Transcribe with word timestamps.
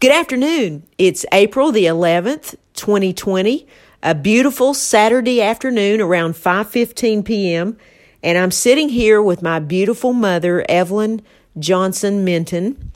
Good 0.00 0.12
afternoon. 0.12 0.84
It's 0.96 1.26
April 1.30 1.72
the 1.72 1.84
11th, 1.84 2.54
2020, 2.72 3.66
a 4.02 4.14
beautiful 4.14 4.72
Saturday 4.72 5.42
afternoon 5.42 6.00
around 6.00 6.36
5:15 6.36 7.22
p.m., 7.22 7.76
and 8.22 8.38
I'm 8.38 8.50
sitting 8.50 8.88
here 8.88 9.20
with 9.20 9.42
my 9.42 9.58
beautiful 9.58 10.14
mother, 10.14 10.64
Evelyn 10.70 11.20
Johnson 11.58 12.24
Minton. 12.24 12.92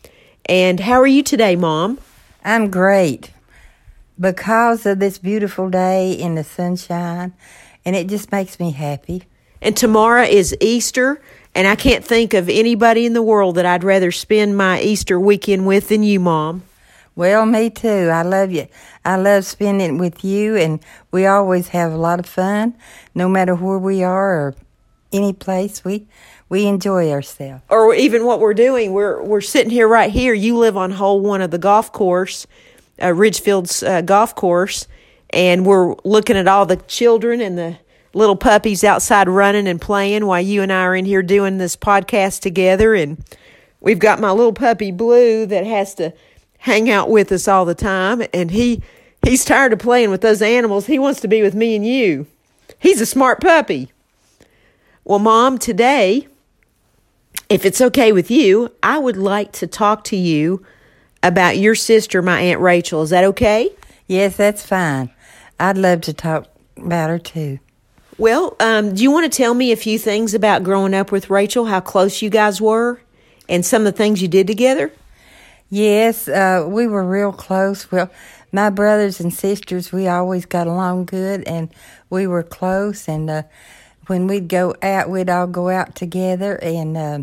And 0.46 0.80
how 0.80 0.98
are 0.98 1.06
you 1.06 1.22
today, 1.22 1.56
Mom? 1.56 1.98
I'm 2.43 2.71
great 2.71 3.32
because 4.18 4.86
of 4.86 4.98
this 4.98 5.18
beautiful 5.18 5.68
day 5.68 6.11
in 6.11 6.36
the 6.36 6.45
sunshine, 6.45 7.34
and 7.84 7.95
it 7.95 8.07
just 8.07 8.32
makes 8.32 8.59
me 8.59 8.71
happy. 8.71 9.25
And 9.61 9.77
tomorrow 9.77 10.23
is 10.23 10.57
Easter, 10.59 11.21
and 11.55 11.68
I 11.68 11.77
can't 11.77 12.02
think 12.02 12.32
of 12.32 12.48
anybody 12.48 13.05
in 13.05 13.12
the 13.12 13.23
world 13.23 13.57
that 13.57 13.66
I'd 13.66 13.84
rather 13.84 14.11
spend 14.11 14.57
my 14.57 14.80
Easter 14.80 15.21
weekend 15.21 15.66
with 15.66 15.89
than 15.89 16.02
you, 16.02 16.18
Mom. 16.18 16.62
Well, 17.17 17.46
me 17.46 17.71
too. 17.71 18.11
I 18.12 18.23
love 18.23 18.51
you. 18.51 18.67
I 19.04 19.17
love 19.17 19.45
spending 19.45 19.96
it 19.96 19.99
with 19.99 20.25
you, 20.25 20.57
and 20.57 20.81
we 21.13 21.27
always 21.27 21.68
have 21.68 21.93
a 21.93 21.96
lot 21.96 22.18
of 22.18 22.27
fun, 22.27 22.75
no 23.14 23.29
matter 23.29 23.55
where 23.55 23.79
we 23.79 24.03
are 24.03 24.36
or 24.36 24.55
any 25.13 25.32
place. 25.32 25.85
We 25.85 26.08
we 26.49 26.67
enjoy 26.67 27.13
ourselves. 27.13 27.63
Or 27.69 27.95
even 27.95 28.27
what 28.27 28.41
we're 28.41 28.55
doing, 28.55 28.93
we're 28.93 29.22
we're 29.22 29.41
sitting 29.41 29.71
here 29.71 29.86
right 29.86 30.11
here. 30.11 30.35
You 30.35 30.58
live 30.58 30.77
on 30.77 30.91
hole 30.91 31.21
one 31.21 31.41
of 31.41 31.53
the 31.53 31.58
golf 31.58 31.93
course, 31.93 32.48
uh, 33.00 33.12
Ridgefield's 33.14 33.83
uh, 33.84 34.00
golf 34.00 34.34
course, 34.34 34.89
and 35.31 35.64
we're 35.64 35.94
looking 36.05 36.36
at 36.36 36.48
all 36.48 36.67
the 36.67 36.77
children 36.77 37.41
and 37.41 37.56
the 37.56 37.78
little 38.12 38.36
puppies 38.36 38.83
outside 38.83 39.28
running 39.28 39.69
and 39.69 39.81
playing 39.81 40.27
while 40.27 40.41
you 40.41 40.62
and 40.62 40.72
I 40.72 40.83
are 40.83 40.97
in 40.97 41.05
here 41.05 41.22
doing 41.22 41.58
this 41.58 41.77
podcast 41.77 42.41
together. 42.41 42.94
And 42.94 43.25
we've 43.81 43.98
got 43.98 44.20
my 44.20 44.31
little 44.31 44.53
puppy 44.53 44.91
Blue 44.91 45.47
that 45.47 45.67
has 45.67 45.94
to 45.97 46.12
hang 46.64 46.89
out 46.89 47.11
with 47.11 47.31
us 47.31 47.47
all 47.47 47.67
the 47.67 47.75
time, 47.75 48.23
and 48.33 48.50
he 48.50 48.81
he's 49.22 49.45
tired 49.45 49.75
of 49.75 49.78
playing 49.78 50.11
with 50.11 50.22
those 50.22 50.41
animals. 50.41 50.86
He 50.86 50.98
wants 50.98 51.20
to 51.20 51.28
be 51.28 51.42
with 51.42 51.55
me 51.55 51.77
and 51.77 51.86
you. 51.86 52.27
He's 52.78 53.02
a 53.02 53.06
smart 53.06 53.41
puppy. 53.41 53.92
Well, 55.05 55.19
Mom, 55.19 55.58
today, 55.58 56.27
if 57.50 57.66
it's 57.66 57.83
okay 57.83 58.12
with 58.12 58.30
you, 58.30 58.72
I 58.83 58.98
would 58.98 59.19
like 59.19 59.53
to 59.53 59.66
talk 59.66 60.05
to 60.05 60.16
you 60.16 60.64
about 61.22 61.58
your 61.58 61.75
sister, 61.75 62.22
my 62.22 62.41
Aunt 62.41 62.61
Rachel. 62.61 63.03
Is 63.03 63.10
that 63.10 63.25
okay? 63.25 63.70
Yes, 64.06 64.38
that's 64.38 64.64
fine. 64.64 65.10
I'd 65.60 65.77
love 65.77 66.00
to 66.03 66.14
talk 66.14 66.47
about 66.78 67.10
her 67.10 67.19
too. 67.19 67.58
Well, 68.16 68.56
um, 68.58 68.94
do 68.94 69.03
you 69.03 69.10
want 69.10 69.31
to 69.31 69.36
tell 69.36 69.53
me 69.53 69.70
a 69.70 69.77
few 69.77 69.98
things 69.98 70.33
about 70.33 70.64
growing 70.64 70.94
up 70.94 71.12
with 71.12 71.28
Rachel, 71.28 71.66
how 71.66 71.81
close 71.81 72.22
you 72.22 72.31
guys 72.31 72.58
were, 72.58 73.03
and 73.50 73.66
some 73.66 73.83
of 73.83 73.92
the 73.92 73.98
things 73.98 74.22
you 74.22 74.28
did 74.28 74.47
together? 74.47 74.91
Yes, 75.75 76.28
uh, 76.28 76.64
we 76.69 76.86
were 76.86 77.03
real 77.03 77.33
close. 77.33 77.91
Well, 77.91 78.08
my 78.53 78.70
brothers 78.70 79.19
and 79.19 79.34
sisters, 79.34 79.91
we 79.91 80.06
always 80.06 80.47
got 80.47 80.69
along 80.69 81.06
good, 81.06 81.42
and 81.48 81.69
we 82.08 82.28
were 82.28 82.44
close. 82.44 83.08
And 83.08 83.28
uh, 83.28 83.42
when 84.06 84.28
we'd 84.28 84.47
go 84.47 84.77
out, 84.83 85.11
we'd 85.11 85.28
all 85.28 85.48
go 85.48 85.70
out 85.70 85.97
together. 85.97 86.61
And 86.62 86.97
uh, 86.97 87.19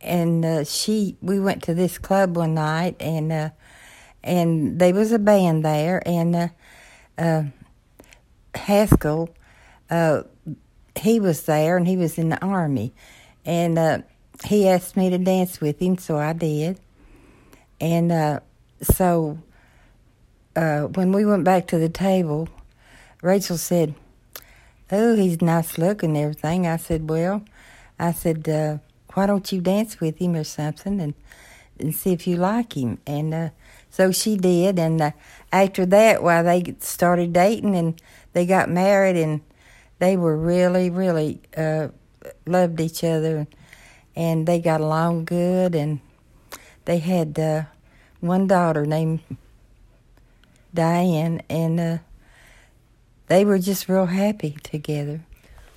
and 0.00 0.44
uh, 0.44 0.64
she, 0.64 1.16
we 1.22 1.38
went 1.38 1.62
to 1.62 1.74
this 1.74 1.96
club 1.96 2.36
one 2.36 2.54
night, 2.54 2.96
and 2.98 3.30
uh, 3.30 3.50
and 4.24 4.80
there 4.80 4.92
was 4.92 5.12
a 5.12 5.20
band 5.20 5.64
there, 5.64 6.02
and 6.04 6.50
uh, 7.16 7.42
Haskell, 8.56 9.28
he 10.96 11.20
was 11.20 11.42
there, 11.44 11.76
and 11.76 11.86
he 11.86 11.96
was 11.96 12.18
in 12.18 12.30
the 12.30 12.44
army, 12.44 12.92
and 13.46 14.02
he 14.44 14.66
asked 14.66 14.96
me 14.96 15.08
to 15.08 15.18
dance 15.18 15.60
with 15.60 15.80
him, 15.80 15.98
so 15.98 16.16
I 16.18 16.32
did. 16.32 16.80
And 17.84 18.10
uh, 18.10 18.40
so 18.80 19.38
uh, 20.56 20.84
when 20.84 21.12
we 21.12 21.26
went 21.26 21.44
back 21.44 21.66
to 21.66 21.76
the 21.76 21.90
table, 21.90 22.48
Rachel 23.20 23.58
said, 23.58 23.94
Oh, 24.90 25.14
he's 25.16 25.42
nice 25.42 25.76
looking 25.76 26.16
and 26.16 26.24
everything. 26.24 26.66
I 26.66 26.78
said, 26.78 27.10
Well, 27.10 27.44
I 27.98 28.12
said, 28.12 28.48
uh, 28.48 28.78
Why 29.12 29.26
don't 29.26 29.52
you 29.52 29.60
dance 29.60 30.00
with 30.00 30.16
him 30.16 30.34
or 30.34 30.44
something 30.44 30.98
and, 30.98 31.12
and 31.78 31.94
see 31.94 32.14
if 32.14 32.26
you 32.26 32.36
like 32.36 32.74
him? 32.74 33.00
And 33.06 33.34
uh, 33.34 33.48
so 33.90 34.12
she 34.12 34.38
did. 34.38 34.78
And 34.78 35.02
uh, 35.02 35.10
after 35.52 35.84
that, 35.84 36.22
well, 36.22 36.42
they 36.42 36.76
started 36.80 37.34
dating 37.34 37.76
and 37.76 38.00
they 38.32 38.46
got 38.46 38.70
married 38.70 39.16
and 39.16 39.42
they 39.98 40.16
were 40.16 40.38
really, 40.38 40.88
really 40.88 41.42
uh, 41.54 41.88
loved 42.46 42.80
each 42.80 43.04
other 43.04 43.46
and 44.16 44.46
they 44.46 44.58
got 44.58 44.80
along 44.80 45.26
good 45.26 45.74
and 45.74 46.00
they 46.86 46.98
had 46.98 47.38
uh, 47.38 47.64
one 48.24 48.46
daughter 48.46 48.86
named 48.86 49.20
Diane, 50.72 51.42
and 51.48 51.80
uh, 51.80 51.98
they 53.28 53.44
were 53.44 53.58
just 53.58 53.88
real 53.88 54.06
happy 54.06 54.56
together. 54.62 55.20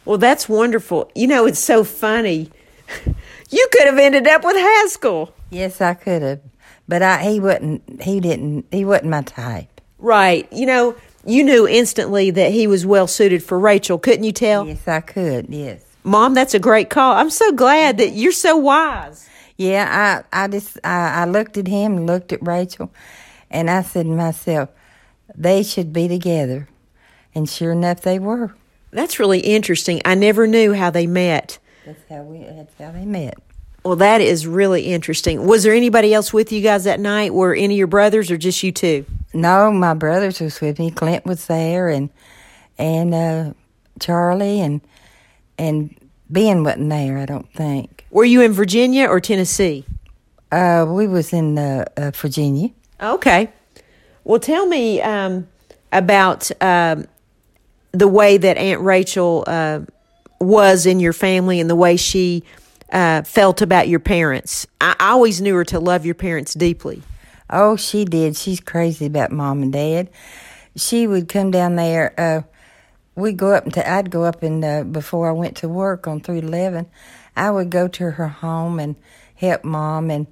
Well, 0.05 0.17
that's 0.17 0.47
wonderful. 0.47 1.11
You 1.13 1.27
know, 1.27 1.45
it's 1.45 1.59
so 1.59 1.83
funny. 1.83 2.49
You 3.49 3.65
could 3.71 3.85
have 3.85 3.97
ended 3.97 4.27
up 4.27 4.43
with 4.43 4.57
Haskell. 4.57 5.33
Yes, 5.49 5.79
I 5.79 5.93
could 5.93 6.21
have, 6.21 6.41
but 6.87 7.01
I 7.01 7.23
he 7.23 7.39
wasn't. 7.39 8.01
He 8.01 8.19
didn't. 8.19 8.65
He 8.71 8.83
wasn't 8.83 9.09
my 9.11 9.21
type. 9.21 9.79
Right. 9.99 10.51
You 10.51 10.65
know, 10.65 10.95
you 11.25 11.43
knew 11.43 11.67
instantly 11.67 12.29
that 12.31 12.51
he 12.51 12.67
was 12.67 12.85
well 12.85 13.07
suited 13.07 13.43
for 13.43 13.57
Rachel, 13.57 13.97
couldn't 13.97 14.25
you 14.25 14.31
tell? 14.31 14.67
Yes, 14.67 14.87
I 14.87 14.99
could. 14.99 15.47
Yes. 15.49 15.81
Mom, 16.03 16.33
that's 16.33 16.53
a 16.53 16.59
great 16.59 16.89
call. 16.89 17.15
I'm 17.15 17.29
so 17.29 17.51
glad 17.51 17.97
that 17.97 18.09
you're 18.09 18.31
so 18.31 18.57
wise. 18.57 19.27
Yeah, 19.57 20.23
I, 20.33 20.43
I 20.43 20.47
just, 20.47 20.77
I, 20.83 21.21
I 21.21 21.25
looked 21.25 21.57
at 21.57 21.67
him 21.67 21.97
and 21.97 22.07
looked 22.07 22.31
at 22.31 22.45
Rachel, 22.45 22.91
and 23.49 23.69
I 23.69 23.81
said 23.81 24.05
to 24.05 24.11
myself, 24.11 24.69
they 25.35 25.63
should 25.63 25.91
be 25.91 26.07
together. 26.07 26.67
And 27.33 27.49
sure 27.49 27.71
enough, 27.71 28.01
they 28.01 28.19
were. 28.19 28.55
That's 28.91 29.19
really 29.19 29.39
interesting. 29.39 30.01
I 30.05 30.15
never 30.15 30.47
knew 30.47 30.73
how 30.73 30.89
they 30.89 31.07
met. 31.07 31.59
That's 31.85 32.01
how 32.09 32.21
we, 32.21 32.43
that's 32.43 32.73
how 32.79 32.91
they 32.91 33.05
met. 33.05 33.37
Well, 33.83 33.95
that 33.97 34.21
is 34.21 34.45
really 34.45 34.87
interesting. 34.87 35.45
Was 35.45 35.63
there 35.63 35.73
anybody 35.73 36.13
else 36.13 36.33
with 36.33 36.51
you 36.51 36.61
guys 36.61 36.83
that 36.83 36.99
night? 36.99 37.33
Were 37.33 37.55
any 37.55 37.75
of 37.75 37.77
your 37.77 37.87
brothers 37.87 38.29
or 38.29 38.37
just 38.37 38.61
you 38.61 38.71
two? 38.71 39.05
No, 39.33 39.71
my 39.71 39.93
brothers 39.93 40.41
was 40.41 40.59
with 40.59 40.79
me. 40.79 40.91
Clint 40.91 41.25
was 41.25 41.47
there, 41.47 41.87
and 41.87 42.09
and 42.77 43.13
uh, 43.13 43.53
Charlie, 43.99 44.59
and 44.59 44.81
and 45.57 45.95
Ben 46.29 46.63
wasn't 46.63 46.89
there. 46.89 47.17
I 47.17 47.25
don't 47.25 47.51
think. 47.53 48.05
Were 48.09 48.25
you 48.25 48.41
in 48.41 48.51
Virginia 48.51 49.07
or 49.07 49.19
Tennessee? 49.19 49.85
Uh, 50.51 50.85
we 50.87 51.07
was 51.07 51.33
in 51.33 51.57
uh, 51.57 51.85
uh, 51.97 52.11
Virginia. 52.11 52.69
Okay. 53.01 53.49
Well, 54.23 54.39
tell 54.39 54.65
me 54.65 55.01
um, 55.01 55.47
about 55.91 56.49
um, 56.61 57.05
the 57.91 58.07
way 58.07 58.37
that 58.37 58.57
Aunt 58.57 58.81
Rachel 58.81 59.43
uh, 59.47 59.81
was 60.39 60.85
in 60.85 60.99
your 60.99 61.13
family 61.13 61.59
and 61.59 61.69
the 61.69 61.75
way 61.75 61.97
she 61.97 62.43
uh, 62.91 63.23
felt 63.23 63.61
about 63.61 63.87
your 63.87 63.99
parents. 63.99 64.67
I, 64.79 64.95
I 64.99 65.11
always 65.11 65.41
knew 65.41 65.55
her 65.55 65.65
to 65.65 65.79
love 65.79 66.05
your 66.05 66.15
parents 66.15 66.53
deeply. 66.53 67.01
Oh, 67.49 67.75
she 67.75 68.03
did. 68.05 68.35
She's 68.35 68.59
crazy 68.59 69.05
about 69.05 69.31
mom 69.31 69.63
and 69.63 69.71
dad. 69.71 70.09
She 70.75 71.07
would 71.07 71.29
come 71.29 71.51
down 71.51 71.75
there. 71.75 72.45
We'd 73.17 73.35
go 73.35 73.53
up 73.53 73.65
to. 73.71 73.89
I'd 73.89 74.11
go 74.11 74.25
up 74.25 74.43
and 74.43 74.93
before 74.93 75.27
I 75.27 75.31
went 75.31 75.57
to 75.57 75.67
work 75.67 76.07
on 76.07 76.21
three 76.21 76.37
eleven, 76.37 76.85
I 77.35 77.49
would 77.49 77.71
go 77.71 77.87
to 77.87 78.11
her 78.11 78.27
home 78.27 78.79
and 78.79 78.95
help 79.33 79.63
mom 79.63 80.11
and 80.11 80.27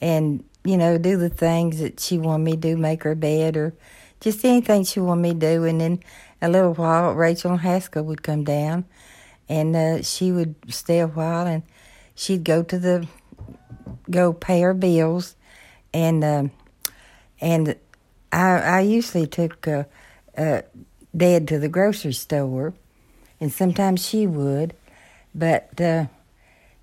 and 0.00 0.44
you 0.64 0.76
know 0.76 0.98
do 0.98 1.16
the 1.16 1.30
things 1.30 1.78
that 1.78 2.00
she 2.00 2.18
wanted 2.18 2.42
me 2.42 2.50
to 2.52 2.56
do, 2.56 2.76
make 2.76 3.04
her 3.04 3.14
bed 3.14 3.56
or 3.56 3.72
just 4.18 4.44
anything 4.44 4.82
she 4.82 4.98
wanted 4.98 5.22
me 5.22 5.32
to 5.34 5.38
do. 5.38 5.64
And 5.64 5.80
then 5.80 6.00
a 6.42 6.48
little 6.48 6.74
while, 6.74 7.12
Rachel 7.12 7.52
and 7.52 7.60
Haskell 7.60 8.02
would 8.02 8.24
come 8.24 8.42
down, 8.42 8.84
and 9.48 9.76
uh, 9.76 10.02
she 10.02 10.32
would 10.32 10.56
stay 10.68 10.98
a 10.98 11.06
while, 11.06 11.46
and 11.46 11.62
she'd 12.16 12.42
go 12.42 12.64
to 12.64 12.78
the 12.80 13.06
go 14.10 14.32
pay 14.32 14.60
her 14.62 14.74
bills, 14.74 15.36
and 15.92 16.24
um, 16.24 16.50
and 17.40 17.76
I 18.32 18.58
I 18.58 18.80
usually 18.80 19.28
took 19.28 19.68
uh, 19.68 19.84
uh, 20.36 20.62
Dad 21.16 21.46
to 21.48 21.58
the 21.58 21.68
grocery 21.68 22.12
store, 22.12 22.74
and 23.40 23.52
sometimes 23.52 24.04
she 24.04 24.26
would, 24.26 24.74
but 25.34 25.80
uh, 25.80 26.06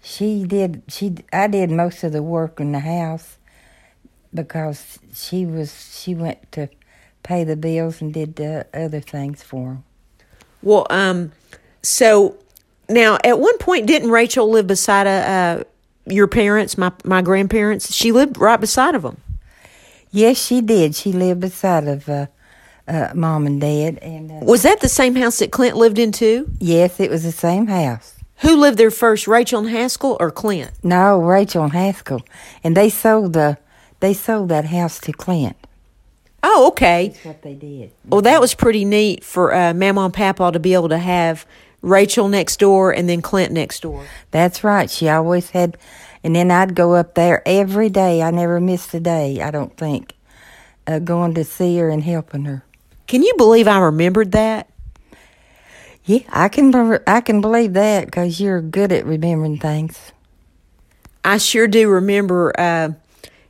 she 0.02 0.44
did 0.44 0.84
she 0.88 1.16
I 1.32 1.48
did 1.48 1.70
most 1.70 2.04
of 2.04 2.12
the 2.12 2.24
work 2.24 2.60
in 2.60 2.72
the 2.72 2.80
house 2.80 3.38
because 4.34 5.00
she 5.14 5.46
was 5.46 6.00
she 6.00 6.16
went 6.16 6.52
to 6.54 6.70
pay 7.24 7.44
the 7.44 7.56
bills 7.56 8.02
and 8.02 8.14
did 8.14 8.40
uh, 8.40 8.64
other 8.74 9.00
things 9.00 9.44
for 9.44 9.70
him. 9.70 9.84
Well, 10.62 10.88
um, 10.90 11.32
so 11.82 12.38
now 12.90 13.18
at 13.24 13.40
one 13.40 13.58
point, 13.58 13.88
didn't 13.88 14.12
Rachel 14.12 14.50
live 14.50 14.68
beside 14.68 15.08
a, 15.08 15.10
uh, 15.10 15.64
your 16.06 16.28
parents, 16.28 16.78
my 16.78 16.92
my 17.04 17.22
grandparents? 17.22 17.94
She 17.94 18.12
lived 18.12 18.38
right 18.38 18.60
beside 18.60 18.96
of 18.96 19.04
them. 19.04 19.22
Yes, 20.12 20.38
she 20.38 20.62
did. 20.62 20.96
She 20.96 21.12
lived 21.12 21.40
beside 21.40 21.88
of 21.88 22.10
uh, 22.10 22.28
uh, 22.88 23.12
mom 23.16 23.46
and 23.48 23.62
dad, 23.62 23.98
and 24.02 24.32
uh, 24.32 24.36
Was 24.46 24.64
that 24.64 24.82
the 24.82 24.90
same 24.90 25.16
house 25.16 25.40
that 25.40 25.52
Clint 25.52 25.78
lived 25.78 26.00
in 26.00 26.12
too? 26.12 26.50
yes, 26.60 27.00
it 27.00 27.10
was 27.10 27.24
the 27.24 27.32
same 27.32 27.68
house. 27.68 28.16
Who 28.38 28.56
lived 28.56 28.78
there 28.80 28.90
first, 28.92 29.28
Rachel 29.28 29.60
and 29.60 29.70
Haskell 29.70 30.18
or 30.20 30.32
Clint? 30.32 30.72
No, 30.84 31.22
Rachel 31.22 31.64
and 31.64 31.74
Haskell, 31.74 32.22
and 32.64 32.76
they 32.76 32.90
sold 32.90 33.34
the 33.34 33.58
they 34.00 34.14
sold 34.16 34.50
that 34.50 34.66
house 34.66 35.00
to 35.02 35.12
Clint. 35.14 35.56
Oh, 36.44 36.70
okay. 36.70 37.10
That's 37.10 37.24
what 37.26 37.42
they 37.44 37.54
did. 37.54 37.92
Well, 38.04 38.22
that 38.22 38.42
was 38.42 38.56
pretty 38.56 38.84
neat 38.84 39.24
for 39.24 39.54
uh, 39.54 39.76
Mama 39.76 40.06
and 40.06 40.14
Papa 40.14 40.50
to 40.52 40.60
be 40.60 40.74
able 40.74 40.90
to 40.90 40.98
have 40.98 41.46
Rachel 41.84 42.28
next 42.30 42.58
door 42.58 42.92
and 42.92 43.08
then 43.08 43.22
Clint 43.22 43.52
next 43.52 43.82
door. 43.82 44.04
That's 44.32 44.64
right. 44.64 44.90
She 44.90 45.08
always 45.08 45.52
had, 45.52 45.78
and 46.24 46.36
then 46.36 46.50
I'd 46.50 46.74
go 46.74 46.96
up 46.96 47.14
there 47.14 47.44
every 47.46 47.90
day. 47.90 48.24
I 48.24 48.32
never 48.32 48.60
missed 48.60 48.92
a 48.96 49.00
day. 49.00 49.40
I 49.40 49.52
don't 49.52 49.78
think, 49.78 50.14
uh, 50.88 50.98
going 50.98 51.36
to 51.36 51.44
see 51.44 51.78
her 51.78 51.90
and 51.90 52.04
helping 52.04 52.46
her. 52.46 52.64
Can 53.08 53.24
you 53.24 53.34
believe 53.38 53.68
I 53.68 53.80
remembered 53.80 54.32
that? 54.32 54.70
Yeah, 56.06 56.20
I 56.30 56.50
can. 56.50 56.74
I 57.06 57.22
can 57.22 57.42
believe 57.42 57.74
that 57.74 58.06
because 58.06 58.40
you're 58.40 58.62
good 58.62 58.92
at 58.92 59.06
remembering 59.06 59.60
things. 59.60 60.12
I 61.24 61.38
sure 61.38 61.68
do 61.68 61.88
remember 61.90 62.60
uh, 62.60 62.90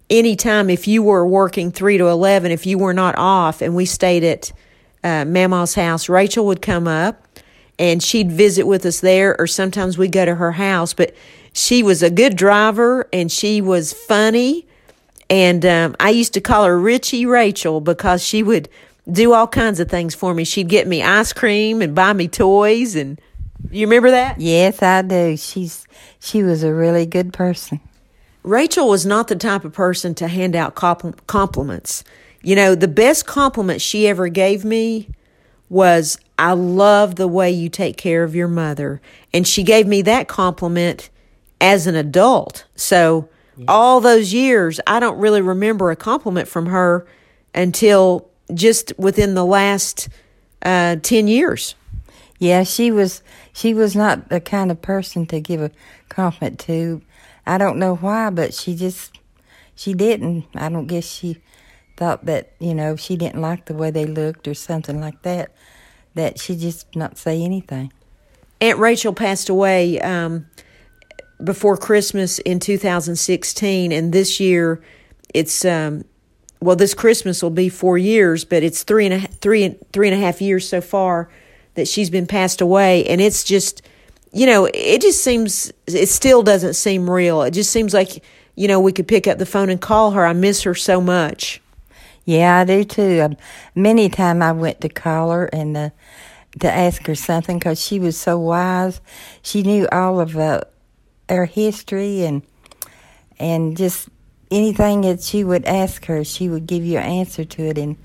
anytime 0.09 0.69
if 0.69 0.87
you 0.87 1.01
were 1.01 1.25
working 1.25 1.71
3 1.71 1.97
to 1.99 2.07
11, 2.07 2.51
if 2.51 2.65
you 2.65 2.77
were 2.77 2.93
not 2.93 3.15
off 3.17 3.61
and 3.61 3.75
we 3.75 3.85
stayed 3.85 4.23
at 4.25 4.51
uh, 5.03 5.23
Mama's 5.23 5.75
house, 5.75 6.09
Rachel 6.09 6.45
would 6.47 6.61
come 6.61 6.87
up 6.87 7.25
and 7.79 8.03
she'd 8.03 8.31
visit 8.31 8.67
with 8.67 8.85
us 8.85 8.99
there, 8.99 9.35
or 9.39 9.47
sometimes 9.47 9.97
we'd 9.97 10.11
go 10.11 10.25
to 10.25 10.35
her 10.35 10.51
house. 10.51 10.93
But 10.93 11.15
she 11.53 11.81
was 11.81 12.03
a 12.03 12.09
good 12.09 12.35
driver 12.35 13.07
and 13.13 13.31
she 13.31 13.61
was 13.61 13.93
funny. 13.93 14.67
And 15.29 15.65
um, 15.65 15.95
I 15.99 16.09
used 16.09 16.33
to 16.33 16.41
call 16.41 16.65
her 16.65 16.77
Richie 16.77 17.25
Rachel 17.25 17.79
because 17.79 18.23
she 18.23 18.43
would 18.43 18.67
do 19.09 19.33
all 19.33 19.47
kinds 19.47 19.79
of 19.79 19.89
things 19.89 20.15
for 20.15 20.33
me. 20.33 20.43
She'd 20.43 20.67
get 20.67 20.87
me 20.87 21.01
ice 21.01 21.33
cream 21.33 21.81
and 21.81 21.95
buy 21.95 22.13
me 22.13 22.27
toys. 22.27 22.95
And 22.95 23.19
you 23.69 23.85
remember 23.87 24.11
that? 24.11 24.39
Yes, 24.39 24.81
I 24.81 25.01
do. 25.01 25.37
She's 25.37 25.85
she 26.19 26.43
was 26.43 26.63
a 26.63 26.73
really 26.73 27.05
good 27.05 27.33
person. 27.33 27.79
Rachel 28.43 28.87
was 28.87 29.05
not 29.05 29.27
the 29.27 29.35
type 29.35 29.65
of 29.65 29.73
person 29.73 30.15
to 30.15 30.27
hand 30.27 30.55
out 30.55 30.75
compl- 30.75 31.17
compliments. 31.27 32.03
You 32.41 32.55
know, 32.55 32.73
the 32.73 32.87
best 32.87 33.27
compliment 33.27 33.81
she 33.81 34.07
ever 34.07 34.27
gave 34.27 34.65
me 34.65 35.09
was, 35.69 36.17
I 36.39 36.53
love 36.53 37.15
the 37.15 37.27
way 37.27 37.51
you 37.51 37.69
take 37.69 37.97
care 37.97 38.23
of 38.23 38.35
your 38.35 38.47
mother. 38.47 38.99
And 39.31 39.47
she 39.47 39.63
gave 39.63 39.87
me 39.87 40.01
that 40.03 40.27
compliment 40.27 41.09
as 41.59 41.85
an 41.85 41.95
adult. 41.95 42.65
So, 42.75 43.29
all 43.67 44.01
those 44.01 44.33
years, 44.33 44.79
I 44.87 44.99
don't 44.99 45.19
really 45.19 45.41
remember 45.41 45.91
a 45.91 45.95
compliment 45.95 46.47
from 46.47 46.65
her 46.67 47.05
until 47.53 48.30
just 48.53 48.93
within 48.97 49.33
the 49.33 49.45
last 49.45 50.09
uh, 50.63 50.97
10 50.97 51.27
years. 51.27 51.75
Yeah, 52.39 52.63
she 52.63 52.89
was 52.89 53.21
she 53.53 53.75
was 53.75 53.95
not 53.95 54.29
the 54.29 54.41
kind 54.41 54.71
of 54.71 54.81
person 54.81 55.27
to 55.27 55.39
give 55.39 55.61
a 55.61 55.69
compliment 56.09 56.59
to. 56.61 57.01
I 57.45 57.59
don't 57.59 57.77
know 57.77 57.95
why, 57.95 58.31
but 58.31 58.53
she 58.53 58.75
just 58.75 59.19
she 59.75 59.93
didn't. 59.93 60.45
I 60.55 60.69
don't 60.69 60.87
guess 60.87 61.05
she 61.05 61.37
thought 61.97 62.25
that, 62.25 62.53
you 62.59 62.73
know, 62.73 62.95
she 62.95 63.15
didn't 63.15 63.41
like 63.41 63.65
the 63.65 63.75
way 63.75 63.91
they 63.91 64.05
looked 64.05 64.47
or 64.47 64.55
something 64.55 64.99
like 64.99 65.21
that. 65.21 65.51
That 66.15 66.39
she 66.39 66.55
just 66.55 66.95
not 66.95 67.19
say 67.19 67.43
anything. 67.43 67.93
Aunt 68.59 68.79
Rachel 68.79 69.13
passed 69.13 69.49
away 69.49 69.99
um, 70.01 70.47
before 71.43 71.77
Christmas 71.77 72.39
in 72.39 72.59
2016, 72.59 73.91
and 73.91 74.11
this 74.11 74.39
year 74.39 74.81
it's 75.33 75.63
um, 75.63 76.03
well, 76.61 76.75
this 76.75 76.93
Christmas 76.93 77.41
will 77.41 77.49
be 77.49 77.69
four 77.69 77.97
years, 77.97 78.45
but 78.45 78.61
it's 78.61 78.83
three 78.83 79.07
and 79.07 79.25
a 79.25 79.27
three 79.27 79.63
and 79.63 79.77
three 79.91 80.07
and 80.07 80.15
a 80.15 80.19
half 80.19 80.41
years 80.41 80.69
so 80.69 80.79
far 80.79 81.27
that 81.73 81.87
she's 81.87 82.09
been 82.09 82.27
passed 82.27 82.61
away, 82.61 83.05
and 83.07 83.19
it's 83.19 83.43
just 83.43 83.81
you 84.31 84.45
know 84.45 84.69
it 84.71 85.01
just 85.01 85.23
seems 85.23 85.71
it 85.87 86.07
still 86.07 86.43
doesn't 86.43 86.75
seem 86.75 87.09
real. 87.09 87.41
It 87.41 87.51
just 87.51 87.71
seems 87.71 87.95
like 87.95 88.23
you 88.55 88.67
know 88.67 88.79
we 88.79 88.91
could 88.91 89.07
pick 89.07 89.27
up 89.27 89.39
the 89.39 89.45
phone 89.45 89.71
and 89.71 89.81
call 89.81 90.11
her. 90.11 90.23
I 90.25 90.33
miss 90.33 90.61
her 90.61 90.75
so 90.75 91.01
much. 91.01 91.61
Yeah, 92.25 92.57
I 92.59 92.65
do 92.65 92.83
too. 92.83 93.21
Um, 93.23 93.37
many 93.73 94.07
time 94.07 94.43
I 94.43 94.51
went 94.51 94.81
to 94.81 94.89
call 94.89 95.31
her 95.31 95.45
and 95.45 95.75
uh, 95.75 95.89
to 96.59 96.71
ask 96.71 97.07
her 97.07 97.15
something 97.15 97.57
because 97.57 97.81
she 97.81 97.99
was 97.99 98.17
so 98.17 98.37
wise. 98.37 99.01
She 99.41 99.63
knew 99.63 99.87
all 99.91 100.19
of 100.19 100.37
uh, 100.37 100.61
our 101.27 101.45
history 101.45 102.23
and 102.23 102.43
and 103.39 103.75
just 103.75 104.09
anything 104.51 105.01
that 105.01 105.21
she 105.21 105.43
would 105.43 105.65
ask 105.65 106.05
her, 106.05 106.23
she 106.23 106.49
would 106.49 106.67
give 106.67 106.83
you 106.83 106.97
an 106.97 107.05
answer 107.05 107.45
to 107.45 107.63
it, 107.63 107.77
and 107.77 107.97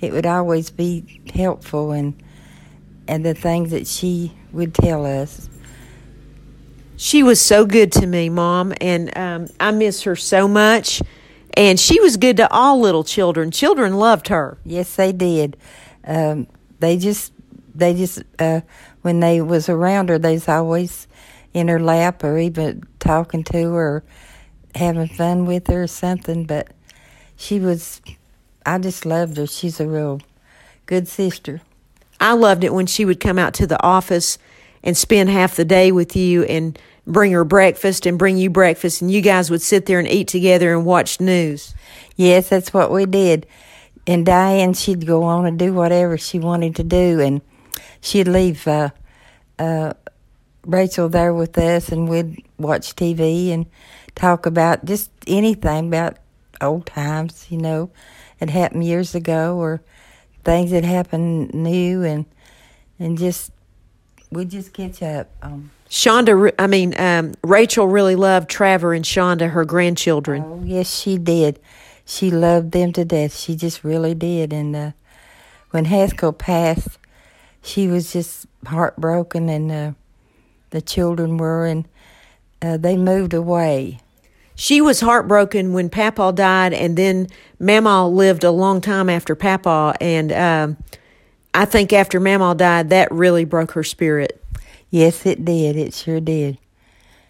it 0.00 0.12
would 0.12 0.26
always 0.26 0.70
be 0.70 1.20
helpful 1.34 1.92
and 1.92 2.22
and 3.08 3.26
the 3.26 3.34
things 3.34 3.72
that 3.72 3.86
she 3.86 4.32
would 4.52 4.72
tell 4.72 5.04
us. 5.04 5.48
She 6.96 7.22
was 7.22 7.40
so 7.40 7.64
good 7.64 7.90
to 7.92 8.06
me, 8.06 8.28
Mom, 8.28 8.72
and 8.80 9.16
um, 9.16 9.48
I 9.58 9.70
miss 9.70 10.02
her 10.02 10.14
so 10.14 10.46
much. 10.46 11.02
And 11.54 11.80
she 11.80 11.98
was 12.00 12.16
good 12.16 12.36
to 12.36 12.50
all 12.52 12.78
little 12.78 13.02
children. 13.02 13.50
Children 13.50 13.96
loved 13.96 14.28
her. 14.28 14.58
Yes, 14.64 14.94
they 14.94 15.10
did. 15.12 15.56
Um, 16.04 16.46
they 16.78 16.96
just, 16.96 17.32
they 17.74 17.94
just, 17.94 18.22
uh, 18.38 18.60
when 19.02 19.20
they 19.20 19.40
was 19.40 19.68
around 19.68 20.10
her, 20.10 20.18
they 20.18 20.34
was 20.34 20.48
always 20.48 21.08
in 21.52 21.68
her 21.68 21.80
lap 21.80 22.22
or 22.22 22.38
even 22.38 22.84
talking 23.00 23.42
to 23.44 23.72
her, 23.72 24.04
having 24.74 25.08
fun 25.08 25.46
with 25.46 25.66
her 25.68 25.84
or 25.84 25.86
something. 25.86 26.44
But 26.44 26.68
she 27.36 27.58
was, 27.60 28.00
I 28.64 28.78
just 28.78 29.06
loved 29.06 29.36
her. 29.36 29.46
She's 29.46 29.80
a 29.80 29.86
real 29.86 30.20
good 30.86 31.08
sister. 31.08 31.60
I 32.20 32.32
loved 32.32 32.64
it 32.64 32.74
when 32.74 32.86
she 32.86 33.04
would 33.04 33.20
come 33.20 33.38
out 33.38 33.54
to 33.54 33.66
the 33.66 33.82
office 33.82 34.38
and 34.82 34.96
spend 34.96 35.30
half 35.30 35.56
the 35.56 35.64
day 35.64 35.92
with 35.92 36.16
you 36.16 36.44
and 36.44 36.78
bring 37.06 37.32
her 37.32 37.44
breakfast 37.44 38.06
and 38.06 38.18
bring 38.18 38.36
you 38.36 38.50
breakfast, 38.50 39.02
and 39.02 39.10
you 39.10 39.20
guys 39.20 39.50
would 39.50 39.62
sit 39.62 39.86
there 39.86 39.98
and 39.98 40.08
eat 40.08 40.28
together 40.28 40.72
and 40.74 40.84
watch 40.84 41.20
news. 41.20 41.74
Yes, 42.16 42.48
that's 42.48 42.72
what 42.72 42.90
we 42.90 43.06
did. 43.06 43.46
And 44.06 44.24
Diane, 44.24 44.74
she'd 44.74 45.06
go 45.06 45.22
on 45.24 45.46
and 45.46 45.58
do 45.58 45.72
whatever 45.72 46.18
she 46.18 46.38
wanted 46.38 46.76
to 46.76 46.84
do, 46.84 47.20
and 47.20 47.40
she'd 48.00 48.28
leave 48.28 48.66
uh, 48.66 48.90
uh, 49.58 49.94
Rachel 50.64 51.08
there 51.08 51.34
with 51.34 51.56
us, 51.58 51.90
and 51.90 52.08
we'd 52.08 52.44
watch 52.58 52.96
TV 52.96 53.50
and 53.50 53.66
talk 54.20 54.44
about 54.44 54.84
just 54.84 55.10
anything 55.26 55.88
about 55.88 56.18
old 56.60 56.84
times, 56.84 57.46
you 57.48 57.56
know, 57.56 57.90
that 58.38 58.50
happened 58.50 58.84
years 58.84 59.14
ago, 59.14 59.56
or 59.56 59.80
things 60.44 60.70
that 60.72 60.84
happened 60.84 61.54
new, 61.54 62.02
and 62.02 62.26
and 62.98 63.16
just 63.18 63.50
we 64.30 64.44
just 64.44 64.74
catch 64.74 65.02
up. 65.02 65.28
Um, 65.42 65.70
Shonda, 65.88 66.52
I 66.58 66.66
mean, 66.66 66.94
um, 67.00 67.34
Rachel 67.42 67.88
really 67.88 68.14
loved 68.14 68.48
Trevor 68.48 68.92
and 68.92 69.04
Shonda, 69.04 69.50
her 69.50 69.64
grandchildren. 69.64 70.44
Oh, 70.46 70.62
yes, 70.64 71.00
she 71.00 71.18
did. 71.18 71.58
She 72.04 72.30
loved 72.30 72.72
them 72.72 72.92
to 72.92 73.04
death. 73.04 73.36
She 73.36 73.56
just 73.56 73.82
really 73.82 74.14
did. 74.14 74.52
And 74.52 74.76
uh, 74.76 74.90
when 75.70 75.86
Haskell 75.86 76.32
passed, 76.32 76.98
she 77.62 77.88
was 77.88 78.12
just 78.12 78.46
heartbroken, 78.66 79.48
and 79.48 79.72
uh, 79.72 79.92
the 80.70 80.82
children 80.82 81.38
were, 81.38 81.66
and 81.66 81.88
uh, 82.62 82.76
they 82.76 82.96
moved 82.96 83.34
away. 83.34 84.00
She 84.60 84.82
was 84.82 85.00
heartbroken 85.00 85.72
when 85.72 85.88
Papa 85.88 86.34
died, 86.34 86.74
and 86.74 86.94
then 86.94 87.28
Mama 87.58 88.06
lived 88.06 88.44
a 88.44 88.50
long 88.50 88.82
time 88.82 89.08
after 89.08 89.34
Papa. 89.34 89.94
And 90.02 90.30
um, 90.32 90.76
I 91.54 91.64
think 91.64 91.94
after 91.94 92.20
Mama 92.20 92.54
died, 92.54 92.90
that 92.90 93.10
really 93.10 93.46
broke 93.46 93.70
her 93.70 93.82
spirit. 93.82 94.44
Yes, 94.90 95.24
it 95.24 95.46
did. 95.46 95.76
It 95.76 95.94
sure 95.94 96.20
did. 96.20 96.58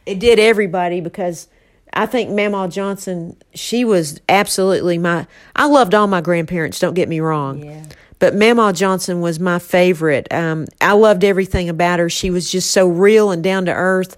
It 0.06 0.18
did 0.18 0.40
everybody 0.40 1.00
because 1.00 1.46
I 1.92 2.06
think 2.06 2.30
Mama 2.30 2.66
Johnson, 2.66 3.36
she 3.54 3.84
was 3.84 4.20
absolutely 4.28 4.98
my. 4.98 5.28
I 5.54 5.66
loved 5.66 5.94
all 5.94 6.08
my 6.08 6.20
grandparents. 6.20 6.80
Don't 6.80 6.94
get 6.94 7.08
me 7.08 7.20
wrong. 7.20 7.62
Yeah. 7.62 7.84
But 8.18 8.34
Mama 8.34 8.72
Johnson 8.72 9.20
was 9.20 9.38
my 9.38 9.60
favorite. 9.60 10.26
Um, 10.32 10.66
I 10.80 10.94
loved 10.94 11.22
everything 11.22 11.68
about 11.68 12.00
her. 12.00 12.10
She 12.10 12.28
was 12.28 12.50
just 12.50 12.72
so 12.72 12.88
real 12.88 13.30
and 13.30 13.40
down 13.40 13.66
to 13.66 13.72
earth. 13.72 14.16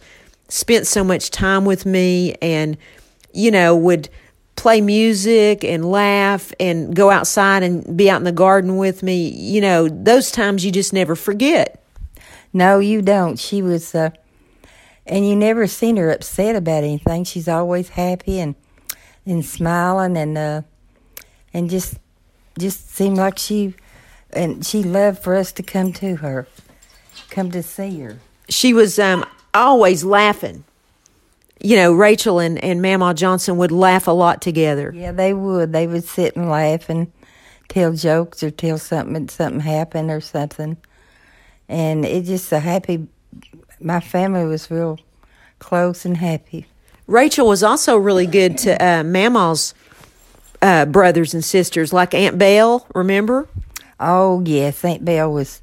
Spent 0.49 0.87
so 0.87 1.04
much 1.04 1.31
time 1.31 1.66
with 1.66 1.85
me, 1.85 2.37
and 2.40 2.78
you 3.33 3.51
know 3.51 3.77
would 3.77 4.09
play 4.57 4.81
music 4.81 5.65
and 5.65 5.91
laugh 5.91 6.53
and 6.61 6.95
go 6.95 7.11
outside 7.11 7.62
and 7.62 7.97
be 7.97 8.09
out 8.11 8.19
in 8.19 8.25
the 8.25 8.33
garden 8.33 8.77
with 8.77 9.03
me. 9.03 9.29
You 9.29 9.61
know 9.61 9.89
those 9.89 10.31
times 10.31 10.65
you 10.65 10.71
just 10.73 10.93
never 10.93 11.17
forget. 11.17 11.83
No, 12.53 12.79
you 12.79 13.01
don't. 13.01 13.39
She 13.39 13.62
was, 13.62 13.95
uh, 13.95 14.11
and 15.07 15.27
you 15.27 15.35
never 15.35 15.67
seen 15.67 15.97
her 15.97 16.11
upset 16.11 16.55
about 16.55 16.85
anything. 16.85 17.25
She's 17.25 17.49
always 17.49 17.91
happy 17.91 18.39
and 18.39 18.55
and 19.25 19.45
smiling 19.45 20.17
and 20.17 20.37
uh, 20.37 20.62
and 21.53 21.71
just 21.71 21.99
just 22.59 22.91
seemed 22.91 23.17
like 23.17 23.39
she 23.39 23.75
and 24.33 24.65
she 24.65 24.83
loved 24.83 25.23
for 25.23 25.35
us 25.35 25.53
to 25.53 25.62
come 25.62 25.93
to 25.95 26.17
her, 26.17 26.47
come 27.31 27.51
to 27.51 27.62
see 27.62 28.01
her. 28.01 28.19
she 28.49 28.73
was 28.73 28.99
um, 28.99 29.25
always 29.55 30.05
laughing. 30.05 30.65
You 31.62 31.76
know, 31.76 31.92
Rachel 31.92 32.40
and, 32.40 32.62
and 32.62 32.83
Mama 32.83 33.14
Johnson 33.14 33.57
would 33.59 33.71
laugh 33.71 34.09
a 34.09 34.11
lot 34.11 34.42
together. 34.42 34.92
Yeah, 34.95 35.12
they 35.12 35.33
would. 35.33 35.73
They 35.73 35.87
would 35.87 36.04
sit 36.04 36.35
and 36.35 36.50
laugh 36.50 36.88
and 36.90 37.12
tell 37.69 37.92
jokes 37.92 38.42
or 38.42 38.50
tell 38.50 38.78
something 38.78 39.28
something 39.28 39.61
happened 39.61 40.11
or 40.11 40.21
something, 40.21 40.76
and 41.69 42.04
it 42.04 42.25
just 42.25 42.50
a 42.52 42.59
happy. 42.59 43.07
My 43.81 44.00
family 44.00 44.45
was 44.45 44.71
real 44.71 44.99
close 45.61 46.04
and 46.04 46.16
happy. 46.16 46.66
Rachel 47.07 47.47
was 47.47 47.62
also 47.62 47.97
really 47.97 48.26
good 48.26 48.59
to 48.59 48.85
uh, 48.85 49.02
Mama's 49.04 49.75
uh, 50.61 50.87
brothers 50.87 51.35
and 51.35 51.45
sisters, 51.45 51.92
like 51.92 52.14
Aunt 52.14 52.38
Belle. 52.38 52.87
Remember? 52.95 53.49
Oh 54.00 54.42
yes, 54.45 54.85
Aunt 54.85 55.04
Belle 55.04 55.33
was 55.33 55.62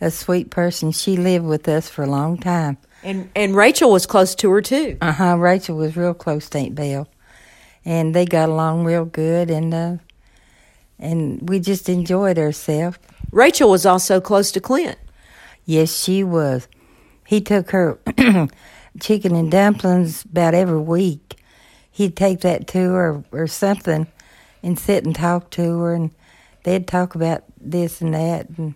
a 0.00 0.10
sweet 0.10 0.50
person. 0.50 0.92
She 0.92 1.16
lived 1.16 1.46
with 1.46 1.68
us 1.68 1.88
for 1.88 2.04
a 2.04 2.10
long 2.10 2.38
time. 2.38 2.78
And 3.04 3.30
and 3.36 3.54
Rachel 3.54 3.90
was 3.90 4.06
close 4.06 4.34
to 4.36 4.50
her 4.50 4.62
too. 4.62 4.96
Uh 5.02 5.12
huh. 5.12 5.36
Rachel 5.36 5.76
was 5.76 5.94
real 5.94 6.14
close 6.14 6.48
to 6.48 6.58
Aunt 6.58 6.74
Belle, 6.74 7.06
and 7.84 8.14
they 8.14 8.24
got 8.24 8.48
along 8.48 8.84
real 8.84 9.04
good, 9.04 9.50
and 9.50 9.74
uh, 9.74 9.96
and 10.98 11.46
we 11.46 11.60
just 11.60 11.90
enjoyed 11.90 12.38
ourselves. 12.38 12.98
Rachel 13.30 13.68
was 13.68 13.84
also 13.84 14.22
close 14.22 14.50
to 14.52 14.60
Clint. 14.60 14.96
Yes, 15.66 15.94
she 16.02 16.24
was. 16.24 16.66
He 17.26 17.42
took 17.42 17.72
her 17.72 17.98
chicken 19.00 19.36
and 19.36 19.50
dumplings 19.50 20.24
about 20.24 20.54
every 20.54 20.80
week. 20.80 21.36
He'd 21.90 22.16
take 22.16 22.40
that 22.40 22.66
to 22.68 22.78
her 22.78 23.24
or 23.32 23.46
something, 23.46 24.06
and 24.62 24.78
sit 24.78 25.04
and 25.04 25.14
talk 25.14 25.50
to 25.50 25.80
her, 25.80 25.92
and 25.92 26.10
they'd 26.62 26.88
talk 26.88 27.14
about 27.14 27.44
this 27.60 28.00
and 28.00 28.14
that, 28.14 28.48
and 28.56 28.74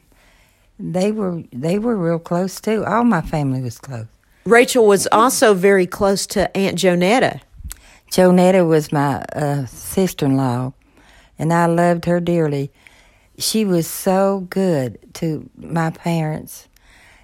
they 0.78 1.12
were 1.12 1.44
they 1.50 1.78
were 1.78 1.97
real 1.97 2.18
close 2.18 2.61
too. 2.61 2.85
All 2.85 3.04
my 3.04 3.23
family 3.23 3.62
was 3.62 3.78
close. 3.78 4.06
Rachel 4.45 4.87
was 4.87 5.07
also 5.12 5.54
very 5.54 5.87
close 5.87 6.26
to 6.28 6.57
Aunt 6.57 6.78
Jonetta. 6.78 7.40
Jonetta 8.11 8.66
was 8.66 8.92
my 8.92 9.23
uh, 9.35 9.66
sister 9.66 10.26
in 10.26 10.37
law, 10.37 10.73
and 11.38 11.52
I 11.52 11.66
loved 11.66 12.07
her 12.07 12.21
dearly. 12.21 12.71
She 13.37 13.64
was 13.64 13.87
so 13.87 14.47
good 14.49 14.99
to 15.14 15.49
my 15.57 15.90
parents 15.90 16.68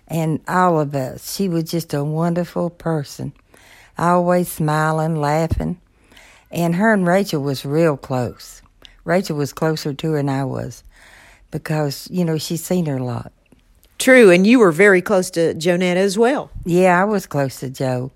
and 0.06 0.40
all 0.46 0.78
of 0.78 0.94
us. 0.94 1.34
She 1.34 1.48
was 1.48 1.64
just 1.64 1.94
a 1.94 2.04
wonderful 2.04 2.70
person, 2.70 3.32
always 3.96 4.48
smiling, 4.48 5.16
laughing. 5.16 5.80
And 6.50 6.76
her 6.76 6.92
and 6.92 7.06
Rachel 7.06 7.42
was 7.42 7.64
real 7.64 7.96
close. 7.96 8.62
Rachel 9.04 9.36
was 9.36 9.52
closer 9.52 9.92
to 9.92 10.10
her 10.12 10.16
than 10.18 10.28
I 10.28 10.44
was 10.44 10.84
because, 11.50 12.08
you 12.10 12.24
know, 12.24 12.38
she's 12.38 12.64
seen 12.64 12.86
her 12.86 12.98
a 12.98 13.04
lot. 13.04 13.32
True, 13.98 14.30
and 14.30 14.46
you 14.46 14.58
were 14.58 14.72
very 14.72 15.00
close 15.00 15.30
to 15.30 15.54
Jonetta 15.54 15.96
as 15.96 16.18
well. 16.18 16.50
Yeah, 16.64 17.00
I 17.00 17.04
was 17.04 17.26
close 17.26 17.60
to 17.60 17.70
Joe. 17.70 18.10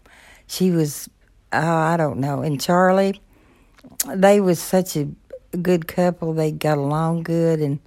She 0.47 0.71
was, 0.71 1.09
oh, 1.53 1.59
I 1.59 1.97
don't 1.97 2.19
know. 2.19 2.43
And 2.43 2.61
Charlie, 2.61 3.21
they 4.07 4.41
was 4.41 4.59
such 4.59 4.97
a 4.97 5.09
good 5.63 5.87
couple. 5.87 6.35
They 6.35 6.51
got 6.53 6.79
along 6.79 7.23
good, 7.23 7.61
and 7.61 7.79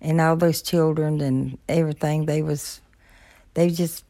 and 0.00 0.20
all 0.20 0.36
those 0.36 0.62
children 0.62 1.20
and 1.20 1.58
everything. 1.68 2.26
They 2.26 2.42
was, 2.42 2.80
they 3.54 3.70
just, 3.70 4.04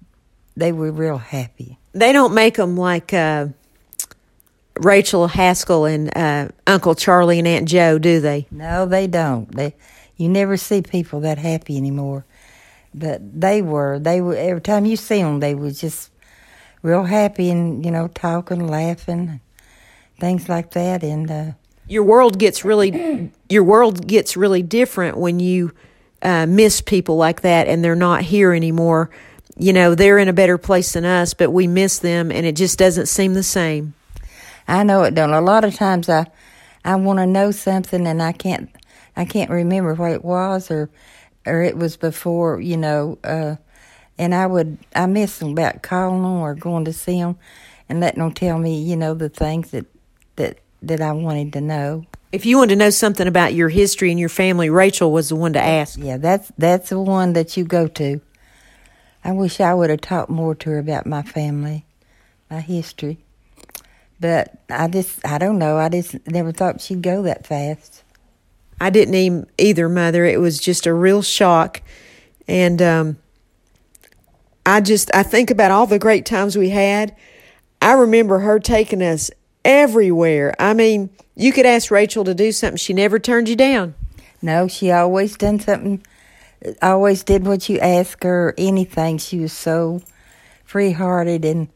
they 0.57 0.73
were 0.73 0.93
real 0.93 1.19
happy. 1.19 1.79
They 1.93 2.13
don't 2.13 2.33
make 2.33 2.55
them 2.55 2.77
like 2.77 3.13
uh, 3.13 3.49
Rachel 4.79 5.27
Haskell 5.27 5.87
and 5.87 6.17
uh, 6.17 6.49
Uncle 6.67 6.95
Charlie 6.95 7.41
and 7.41 7.49
Aunt 7.49 7.69
Joe, 7.69 7.99
do 7.99 8.21
they? 8.21 8.47
No, 8.51 8.87
they 8.87 9.09
don't. 9.09 9.55
They, 9.55 9.75
you 10.17 10.29
never 10.29 10.57
see 10.57 10.81
people 10.81 11.21
that 11.21 11.39
happy 11.39 11.77
anymore. 11.77 12.25
But 12.95 13.41
they 13.41 13.63
were. 13.63 13.99
They 13.99 14.21
were. 14.21 14.35
Every 14.35 14.61
time 14.61 14.85
you 14.87 14.97
see 14.97 15.23
them, 15.23 15.41
they 15.41 15.55
were 15.55 15.71
just 15.71 16.11
real 16.83 17.05
happy 17.05 17.51
and 17.51 17.85
you 17.85 17.91
know 17.91 18.09
talking, 18.09 18.67
laughing, 18.67 19.41
things 20.19 20.49
like 20.49 20.73
that. 20.73 21.03
And 21.05 21.31
uh, 21.31 21.53
Your 21.89 22.03
world 22.03 22.39
gets 22.39 22.65
really 22.65 23.31
your 23.49 23.63
world 23.65 24.07
gets 24.07 24.37
really 24.37 24.63
different 24.63 25.17
when 25.17 25.41
you 25.41 25.73
uh, 26.23 26.47
miss 26.47 26.81
people 26.81 27.17
like 27.17 27.43
that 27.43 27.69
and 27.69 27.85
they're 27.85 27.95
not 27.95 28.23
here 28.23 28.53
anymore. 28.53 29.11
You 29.57 29.73
know, 29.73 29.95
they're 29.95 30.19
in 30.19 30.29
a 30.29 30.33
better 30.33 30.59
place 30.59 30.93
than 30.95 31.05
us, 31.05 31.35
but 31.35 31.51
we 31.51 31.67
miss 31.67 31.99
them 31.99 32.33
and 32.33 32.47
it 32.47 32.57
just 32.57 32.79
doesn't 32.79 33.07
seem 33.07 33.35
the 33.35 33.43
same. 33.43 33.95
I 34.67 34.83
know 34.85 35.03
it 35.03 35.15
don't. 35.15 35.33
A 35.33 35.41
lot 35.41 35.65
of 35.65 35.75
times 35.75 36.09
I, 36.09 36.27
I 36.85 36.95
want 36.97 37.19
to 37.19 37.27
know 37.27 37.51
something 37.51 38.07
and 38.07 38.23
I 38.23 38.33
can't, 38.33 38.71
I 39.17 39.25
can't 39.25 39.51
remember 39.51 39.95
what 39.95 40.13
it 40.13 40.25
was 40.25 40.71
or, 40.71 40.89
or 41.47 41.63
it 41.63 41.77
was 41.77 41.97
before, 41.97 42.61
you 42.61 42.77
know, 42.77 43.19
uh, 43.25 43.57
and 44.19 44.35
I 44.35 44.47
would, 44.47 44.79
I 44.95 45.07
miss 45.07 45.39
them 45.39 45.53
about 45.53 45.83
calling 45.83 46.23
them 46.23 46.41
or 46.41 46.55
going 46.55 46.85
to 46.85 46.93
see 46.93 47.21
them 47.21 47.39
and 47.89 48.01
letting 48.01 48.21
them 48.21 48.33
tell 48.33 48.59
me, 48.59 48.83
you 48.83 48.97
know, 48.97 49.15
the 49.15 49.29
things 49.29 49.71
that, 49.71 49.87
that, 50.37 50.59
that 50.83 51.01
I 51.01 51.13
wanted 51.13 51.53
to 51.55 51.61
know. 51.61 52.05
If 52.33 52.47
you 52.47 52.59
wanted 52.59 52.75
to 52.75 52.77
know 52.77 52.91
something 52.91 53.27
about 53.27 53.55
your 53.55 53.71
history 53.71 54.11
and 54.11 54.21
your 54.21 54.29
family, 54.29 54.71
Rachel 54.71 55.11
was 55.11 55.31
the 55.31 55.37
one 55.37 55.55
to 55.55 55.61
ask. 55.61 55.99
Yeah, 55.99 56.19
that's, 56.19 56.53
that's 56.59 56.91
the 56.91 57.01
one 57.01 57.33
that 57.33 57.57
you 57.57 57.65
go 57.65 57.89
to. 57.89 58.21
I 59.25 59.33
wish 59.33 59.61
I 59.61 59.75
would 59.75 59.91
have 59.91 60.01
talked 60.01 60.31
more 60.31 60.55
to 60.55 60.71
her 60.71 60.79
about 60.79 61.07
my 61.07 61.23
family, 61.23 61.85
my 62.51 62.61
history. 62.61 63.19
But 64.21 64.61
I 64.69 64.89
just, 64.89 65.27
I 65.27 65.39
don't 65.39 65.59
know. 65.59 65.79
I 65.79 65.89
just 65.89 66.27
never 66.27 66.53
thought 66.53 66.81
she'd 66.81 67.03
go 67.03 67.23
that 67.23 67.47
fast. 67.47 68.05
I 68.81 68.91
didn't 68.91 69.15
even 69.15 69.47
either, 69.59 69.89
mother. 69.89 70.25
It 70.25 70.41
was 70.41 70.59
just 70.59 70.87
a 70.87 70.95
real 70.95 71.21
shock. 71.21 71.83
And 72.49 72.81
um, 72.81 73.19
I 74.65 74.81
just, 74.81 75.15
I 75.15 75.23
think 75.23 75.51
about 75.51 75.71
all 75.71 75.87
the 75.87 75.99
great 75.99 76.25
times 76.25 76.57
we 76.57 76.71
had. 76.71 77.15
I 77.83 77.93
remember 77.93 78.41
her 78.41 78.59
taking 78.59 79.03
us 79.03 79.31
everywhere. 79.65 80.55
I 80.59 80.75
mean, 80.75 81.11
you 81.37 81.53
could 81.53 81.67
ask 81.67 81.91
Rachel 81.91 82.25
to 82.25 82.35
do 82.35 82.53
something, 82.53 82.77
she 82.77 82.93
never 82.93 83.19
turned 83.19 83.49
you 83.49 83.57
down. 83.57 83.95
No, 84.43 84.69
she 84.69 84.91
always 84.91 85.37
done 85.37 85.61
something, 85.61 86.05
always 86.81 87.23
did 87.23 87.47
what 87.47 87.69
you 87.69 87.79
asked 87.79 88.25
her, 88.25 88.55
anything. 88.57 89.19
She 89.19 89.39
was 89.39 89.53
so 89.53 90.01
free 90.65 90.93
hearted 90.93 91.45
and, 91.45 91.69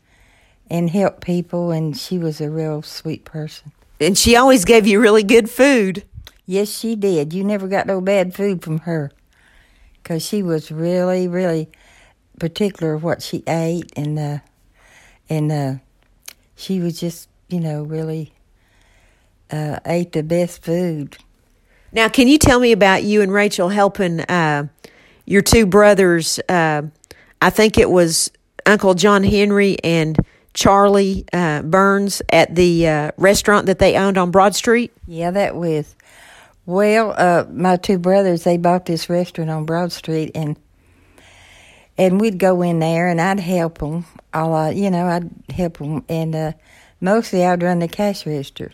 and 0.71 0.89
helped 0.89 1.21
people, 1.21 1.71
and 1.71 1.97
she 1.97 2.19
was 2.19 2.41
a 2.41 2.51
real 2.51 2.81
sweet 2.81 3.25
person. 3.25 3.73
And 4.01 4.17
she 4.17 4.37
always 4.37 4.65
gave 4.65 4.87
you 4.87 5.01
really 5.01 5.23
good 5.23 5.51
food. 5.51 6.05
Yes, 6.47 6.69
she 6.69 6.95
did. 6.95 7.33
You 7.33 7.43
never 7.43 7.69
got 7.69 7.87
no 7.87 8.01
bad 8.01 8.35
food 8.35 8.63
from 8.63 8.79
her 8.81 9.11
because 10.03 10.25
she 10.25 10.43
was 10.43 10.71
really, 10.71 11.27
really 11.27 11.69
particular 12.39 12.95
of 12.95 13.03
what 13.03 13.23
she 13.23 13.43
ate, 13.47 13.91
and 13.97 14.19
uh, 14.19 14.39
and 15.29 15.51
uh, 15.51 15.75
she 16.57 16.81
was 16.81 17.01
just, 17.01 17.29
you 17.49 17.61
know, 17.61 17.83
really 17.83 18.33
uh, 19.51 19.79
ate 19.87 20.13
the 20.13 20.23
best 20.23 20.63
food. 20.63 21.17
Now, 21.93 22.09
can 22.09 22.29
you 22.29 22.39
tell 22.39 22.61
me 22.61 22.73
about 22.73 23.05
you 23.05 23.23
and 23.23 23.33
Rachel 23.33 23.69
helping 23.69 24.21
uh, 24.21 24.69
your 25.25 25.43
two 25.43 25.65
brothers? 25.65 26.41
Uh, 26.49 26.83
I 27.41 27.51
think 27.51 27.79
it 27.79 27.89
was 27.89 28.31
Uncle 28.67 28.95
John 28.95 29.23
Henry 29.23 29.77
and 29.85 30.19
Charlie 30.55 31.25
uh, 31.33 31.63
Burns 31.63 32.21
at 32.31 32.55
the 32.55 32.89
uh, 32.89 33.11
restaurant 33.17 33.67
that 33.67 33.79
they 33.79 33.97
owned 33.97 34.19
on 34.19 34.31
Broad 34.31 34.55
Street. 34.55 34.93
Yeah, 35.07 35.31
that 35.31 35.55
was. 35.55 35.95
Well, 36.67 37.15
uh, 37.17 37.45
my 37.51 37.77
two 37.77 37.99
brothers 37.99 38.45
they 38.45 38.57
bought 38.57 38.87
this 38.87 39.11
restaurant 39.11 39.51
on 39.51 39.65
Broad 39.67 39.93
Street, 39.93 40.31
and 40.35 40.57
and 41.99 42.21
we'd 42.21 42.39
go 42.39 42.63
in 42.63 42.79
there, 42.79 43.09
and 43.09 43.21
I'd 43.21 43.41
help 43.41 43.79
them. 43.79 44.05
All 44.33 44.55
I, 44.55 44.71
you 44.71 44.91
know, 44.91 45.07
I'd 45.07 45.31
help 45.51 45.79
them, 45.79 46.05
and 46.09 46.35
uh, 46.35 46.53
mostly 47.01 47.45
I'd 47.45 47.63
run 47.63 47.81
the 47.81 47.89
cash 47.89 48.27
register. 48.27 48.73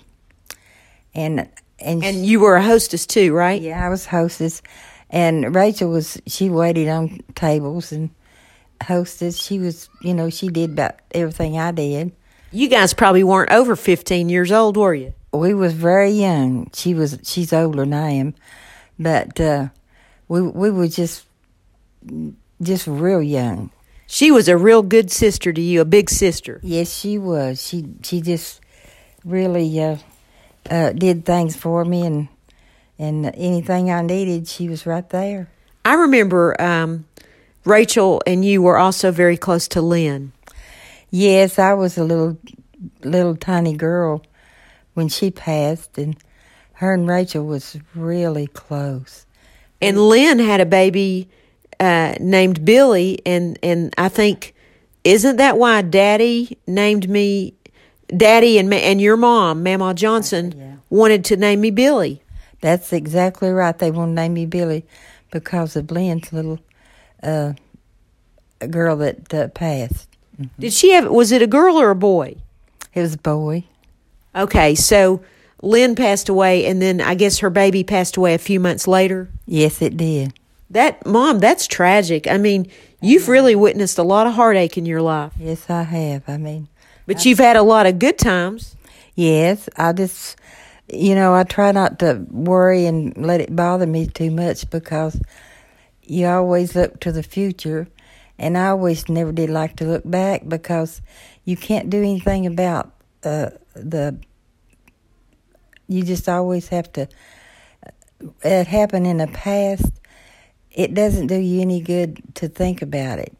And 1.14 1.48
and 1.80 2.04
And 2.04 2.24
you 2.24 2.40
were 2.40 2.56
a 2.56 2.62
hostess 2.62 3.06
too, 3.06 3.32
right? 3.32 3.60
yeah, 3.60 3.84
I 3.84 3.88
was 3.88 4.06
hostess, 4.06 4.62
and 5.10 5.54
Rachel 5.54 5.90
was 5.90 6.20
she 6.26 6.48
waited 6.48 6.88
on 6.88 7.20
tables 7.34 7.90
and 7.90 8.10
hostess. 8.82 9.36
She 9.36 9.58
was, 9.58 9.88
you 10.00 10.14
know, 10.14 10.30
she 10.30 10.48
did 10.48 10.70
about 10.70 10.94
everything 11.12 11.58
I 11.58 11.72
did. 11.72 12.12
You 12.52 12.68
guys 12.68 12.94
probably 12.94 13.24
weren't 13.24 13.50
over 13.50 13.76
15 13.76 14.28
years 14.28 14.50
old, 14.52 14.76
were 14.76 14.94
you? 14.94 15.12
We 15.32 15.54
was 15.54 15.72
very 15.72 16.10
young. 16.10 16.70
She 16.74 16.94
was 16.94 17.18
she's 17.22 17.52
older 17.52 17.80
than 17.80 17.94
I 17.94 18.10
am, 18.10 18.34
but 18.98 19.40
uh, 19.40 19.68
we 20.28 20.42
we 20.42 20.70
were 20.70 20.88
just 20.88 21.24
just 22.62 22.86
real 22.86 23.22
young. 23.22 23.70
She 24.06 24.30
was 24.30 24.48
a 24.48 24.56
real 24.56 24.82
good 24.82 25.10
sister 25.10 25.52
to 25.52 25.60
you, 25.60 25.80
a 25.80 25.84
big 25.84 26.10
sister. 26.10 26.60
Yes, 26.62 26.92
she 26.92 27.18
was. 27.18 27.64
She 27.64 27.86
she 28.02 28.20
just 28.20 28.60
really 29.24 29.80
uh, 29.80 29.96
uh, 30.68 30.92
did 30.92 31.24
things 31.24 31.56
for 31.56 31.84
me, 31.84 32.06
and 32.06 32.28
and 32.98 33.26
anything 33.36 33.90
I 33.90 34.02
needed, 34.02 34.48
she 34.48 34.68
was 34.68 34.84
right 34.84 35.08
there. 35.10 35.48
I 35.84 35.94
remember 35.94 36.60
um, 36.60 37.06
Rachel 37.64 38.22
and 38.26 38.44
you 38.44 38.62
were 38.62 38.78
also 38.78 39.10
very 39.10 39.36
close 39.36 39.68
to 39.68 39.80
Lynn. 39.80 40.32
Yes, 41.10 41.58
I 41.58 41.74
was 41.74 41.96
a 41.96 42.04
little 42.04 42.36
little 43.02 43.36
tiny 43.36 43.74
girl 43.74 44.22
when 44.94 45.08
she 45.08 45.30
passed, 45.30 45.98
and 45.98 46.16
her 46.74 46.94
and 46.94 47.08
Rachel 47.08 47.44
was 47.46 47.76
really 47.94 48.46
close. 48.48 49.26
And 49.80 49.98
Lynn 50.08 50.38
had 50.38 50.60
a 50.60 50.66
baby 50.66 51.28
uh, 51.78 52.14
named 52.20 52.64
Billy, 52.64 53.20
and 53.24 53.58
and 53.62 53.94
I 53.96 54.08
think 54.08 54.54
isn't 55.04 55.36
that 55.36 55.56
why 55.58 55.82
Daddy 55.82 56.58
named 56.66 57.08
me 57.08 57.54
Daddy 58.14 58.58
and 58.58 58.72
and 58.74 59.00
your 59.00 59.16
mom, 59.16 59.62
Mama 59.62 59.94
Johnson, 59.94 60.54
Yeah. 60.56 60.74
wanted 60.90 61.24
to 61.26 61.36
name 61.36 61.60
me 61.60 61.70
Billy. 61.70 62.22
That's 62.60 62.92
exactly 62.92 63.48
right. 63.50 63.78
They 63.78 63.90
want 63.90 64.10
to 64.10 64.14
name 64.14 64.34
me 64.34 64.44
Billy 64.44 64.84
because 65.30 65.76
of 65.76 65.90
Lynn's 65.90 66.30
little 66.32 66.58
uh, 67.22 67.54
girl 68.68 68.96
that 68.96 69.32
uh, 69.32 69.48
passed. 69.48 70.08
Did 70.58 70.72
she 70.72 70.92
have? 70.92 71.08
Was 71.10 71.32
it 71.32 71.42
a 71.42 71.46
girl 71.46 71.76
or 71.80 71.90
a 71.90 71.94
boy? 71.94 72.36
It 72.94 73.00
was 73.02 73.14
a 73.14 73.18
boy. 73.18 73.64
Okay, 74.34 74.74
so 74.74 75.22
Lynn 75.62 75.94
passed 75.94 76.28
away, 76.28 76.66
and 76.66 76.80
then 76.80 77.00
I 77.00 77.14
guess 77.14 77.38
her 77.38 77.50
baby 77.50 77.84
passed 77.84 78.16
away 78.16 78.34
a 78.34 78.38
few 78.38 78.60
months 78.60 78.86
later. 78.86 79.28
Yes, 79.46 79.82
it 79.82 79.96
did. 79.96 80.32
That 80.70 81.04
mom, 81.04 81.40
that's 81.40 81.66
tragic. 81.66 82.28
I 82.28 82.38
mean, 82.38 82.70
you've 83.00 83.28
really 83.28 83.56
witnessed 83.56 83.98
a 83.98 84.04
lot 84.04 84.26
of 84.28 84.34
heartache 84.34 84.78
in 84.78 84.86
your 84.86 85.02
life, 85.02 85.32
Yes, 85.38 85.68
I 85.68 85.82
have. 85.82 86.22
I 86.28 86.36
mean, 86.36 86.68
but 87.06 87.24
you've 87.26 87.38
had 87.40 87.56
a 87.56 87.62
lot 87.62 87.86
of 87.86 87.98
good 87.98 88.18
times. 88.18 88.76
yes, 89.16 89.68
I 89.76 89.92
just, 89.92 90.36
you 90.88 91.16
know, 91.16 91.34
I 91.34 91.42
try 91.42 91.72
not 91.72 91.98
to 91.98 92.24
worry 92.30 92.86
and 92.86 93.16
let 93.16 93.40
it 93.40 93.54
bother 93.54 93.86
me 93.86 94.06
too 94.06 94.30
much 94.30 94.70
because 94.70 95.20
you 96.04 96.26
always 96.28 96.76
look 96.76 97.00
to 97.00 97.10
the 97.10 97.24
future. 97.24 97.88
And 98.38 98.56
I 98.56 98.68
always 98.68 99.08
never 99.08 99.32
did 99.32 99.50
like 99.50 99.76
to 99.76 99.84
look 99.84 100.08
back 100.08 100.48
because 100.48 101.02
you 101.44 101.56
can't 101.56 101.90
do 101.90 101.98
anything 101.98 102.46
about 102.46 102.92
uh, 103.24 103.50
the. 103.74 104.18
You 105.88 106.02
just 106.04 106.28
always 106.28 106.68
have 106.68 106.92
to. 106.92 107.08
It 108.42 108.66
happened 108.66 109.06
in 109.06 109.18
the 109.18 109.26
past. 109.26 109.92
It 110.70 110.94
doesn't 110.94 111.26
do 111.26 111.36
you 111.36 111.60
any 111.60 111.80
good 111.80 112.22
to 112.36 112.48
think 112.48 112.80
about 112.80 113.18
it. 113.18 113.34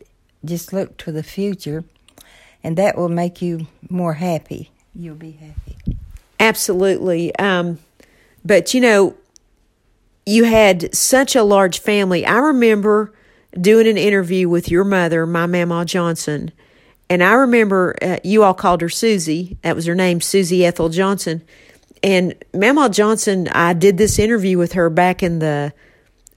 Just 0.45 0.73
look 0.73 0.97
to 0.99 1.13
the 1.13 1.23
future, 1.23 1.85
and 2.65 2.77
that 2.77 2.97
will 2.97 3.09
make 3.09 3.41
you 3.41 3.67
more 3.89 4.15
happy. 4.15 4.71
You'll 4.95 5.15
be 5.15 5.33
happy. 5.33 5.97
Absolutely. 6.41 7.35
Um, 7.37 7.79
but 8.45 8.75
you 8.75 8.81
know, 8.81 9.17
you 10.27 10.45
had 10.45 10.95
such 10.95 11.37
a 11.37 11.43
large 11.43 11.79
family. 11.81 12.25
I 12.25 12.39
remember 12.39 13.13
doing 13.59 13.87
an 13.87 13.97
interview 13.97 14.49
with 14.49 14.71
your 14.71 14.85
mother, 14.85 15.27
my 15.27 15.47
Mama 15.47 15.85
Johnson, 15.85 16.53
and 17.11 17.25
I 17.25 17.33
remember 17.33 17.97
uh, 18.01 18.19
you 18.23 18.45
all 18.45 18.55
called 18.55 18.81
her 18.83 18.89
Susie. 18.89 19.59
That 19.63 19.75
was 19.75 19.85
her 19.87 19.97
name, 19.97 20.21
Susie 20.21 20.65
Ethel 20.65 20.89
Johnson. 20.89 21.43
And 22.05 22.37
Mama 22.55 22.89
Johnson, 22.89 23.49
I 23.49 23.73
did 23.73 23.99
this 23.99 24.19
interview 24.19 24.57
with 24.57 24.75
her 24.75 24.89
back 24.89 25.21
in 25.21 25.41
the 25.41 25.73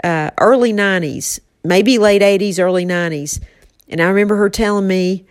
uh, 0.03 0.31
early 0.39 0.73
90s, 0.73 1.39
maybe 1.63 1.99
late 1.99 2.23
80s, 2.23 2.59
early 2.59 2.85
90s. 2.85 3.39
And 3.87 4.01
I 4.01 4.05
remember 4.05 4.35
her 4.37 4.49
telling 4.49 4.87
me 4.87 5.25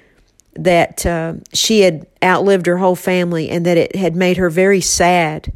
that 0.54 1.04
uh, 1.04 1.34
she 1.52 1.80
had 1.80 2.06
outlived 2.22 2.66
her 2.66 2.78
whole 2.78 2.94
family 2.94 3.50
and 3.50 3.66
that 3.66 3.76
it 3.76 3.96
had 3.96 4.14
made 4.14 4.36
her 4.36 4.48
very 4.48 4.80
sad. 4.80 5.52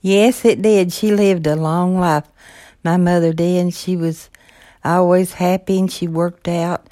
Yes, 0.00 0.44
it 0.44 0.60
did. 0.60 0.92
She 0.92 1.12
lived 1.12 1.46
a 1.46 1.54
long 1.54 1.96
life. 1.98 2.26
My 2.82 2.96
mother 2.96 3.32
did, 3.32 3.62
and 3.62 3.72
she 3.72 3.96
was 3.96 4.28
always 4.84 5.34
happy, 5.34 5.78
and 5.78 5.90
she 5.90 6.08
worked 6.08 6.48
out 6.48 6.88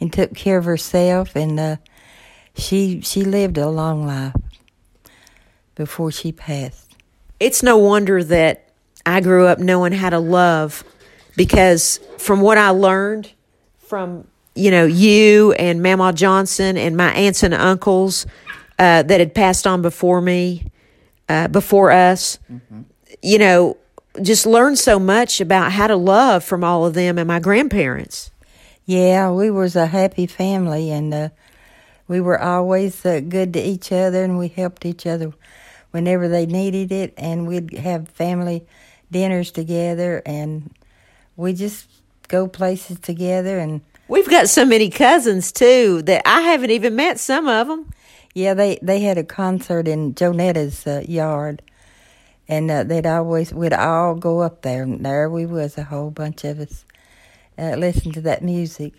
and 0.00 0.12
took 0.12 0.34
care 0.34 0.58
of 0.58 0.64
herself, 0.64 1.34
and 1.36 1.58
uh, 1.58 1.76
she 2.54 3.00
she 3.00 3.24
lived 3.24 3.58
a 3.58 3.68
long 3.68 4.06
life 4.06 4.34
before 5.74 6.10
she 6.10 6.32
passed. 6.32 6.94
It's 7.38 7.62
no 7.62 7.76
wonder 7.76 8.24
that 8.24 8.70
I 9.04 9.20
grew 9.20 9.46
up 9.46 9.58
knowing 9.58 9.92
how 9.92 10.10
to 10.10 10.18
love 10.18 10.84
because 11.36 12.00
from 12.18 12.40
what 12.40 12.58
I 12.58 12.70
learned 12.70 13.30
from 13.78 14.26
you 14.54 14.70
know 14.70 14.84
you 14.86 15.52
and 15.52 15.82
Mama 15.82 16.12
Johnson 16.12 16.76
and 16.76 16.96
my 16.96 17.12
aunts 17.12 17.42
and 17.42 17.54
uncles 17.54 18.26
uh, 18.78 19.02
that 19.02 19.20
had 19.20 19.34
passed 19.34 19.66
on 19.66 19.82
before 19.82 20.20
me, 20.20 20.70
uh, 21.28 21.48
before 21.48 21.90
us, 21.90 22.38
you 23.22 23.38
know, 23.38 23.76
just 24.22 24.46
learned 24.46 24.78
so 24.78 24.98
much 24.98 25.40
about 25.40 25.72
how 25.72 25.86
to 25.86 25.96
love 25.96 26.44
from 26.44 26.64
all 26.64 26.86
of 26.86 26.94
them 26.94 27.18
and 27.18 27.26
my 27.28 27.38
grandparents. 27.38 28.30
Yeah, 28.86 29.32
we 29.32 29.50
was 29.50 29.74
a 29.74 29.86
happy 29.86 30.26
family, 30.26 30.92
and 30.92 31.12
uh, 31.12 31.28
we 32.06 32.20
were 32.20 32.40
always 32.40 33.04
uh, 33.04 33.20
good 33.20 33.52
to 33.54 33.60
each 33.60 33.90
other, 33.90 34.22
and 34.22 34.38
we 34.38 34.46
helped 34.48 34.86
each 34.86 35.06
other 35.06 35.32
whenever 35.90 36.28
they 36.28 36.46
needed 36.46 36.92
it, 36.92 37.12
and 37.16 37.48
we'd 37.48 37.76
have 37.78 38.08
family 38.08 38.64
dinners 39.10 39.50
together, 39.50 40.22
and 40.24 40.72
we 41.36 41.52
just 41.52 41.88
go 42.28 42.46
places 42.46 43.00
together, 43.00 43.58
and 43.58 43.80
We've 44.08 44.28
got 44.28 44.48
so 44.48 44.64
many 44.64 44.88
cousins 44.88 45.50
too 45.50 46.00
that 46.02 46.22
I 46.24 46.42
haven't 46.42 46.70
even 46.70 46.94
met 46.94 47.18
some 47.18 47.48
of 47.48 47.66
them. 47.66 47.90
yeah, 48.34 48.54
they 48.54 48.78
they 48.80 49.00
had 49.00 49.18
a 49.18 49.24
concert 49.24 49.88
in 49.88 50.14
Jonetta's 50.14 50.86
uh, 50.86 51.02
yard, 51.08 51.60
and 52.46 52.70
uh, 52.70 52.84
they'd 52.84 53.04
always 53.06 53.52
we'd 53.52 53.72
all 53.72 54.14
go 54.14 54.42
up 54.42 54.62
there, 54.62 54.84
and 54.84 55.04
there 55.04 55.28
we 55.28 55.44
was, 55.44 55.76
a 55.76 55.82
whole 55.82 56.12
bunch 56.12 56.44
of 56.44 56.60
us, 56.60 56.84
uh, 57.58 57.76
listen 57.76 58.12
to 58.12 58.20
that 58.22 58.42
music, 58.42 58.92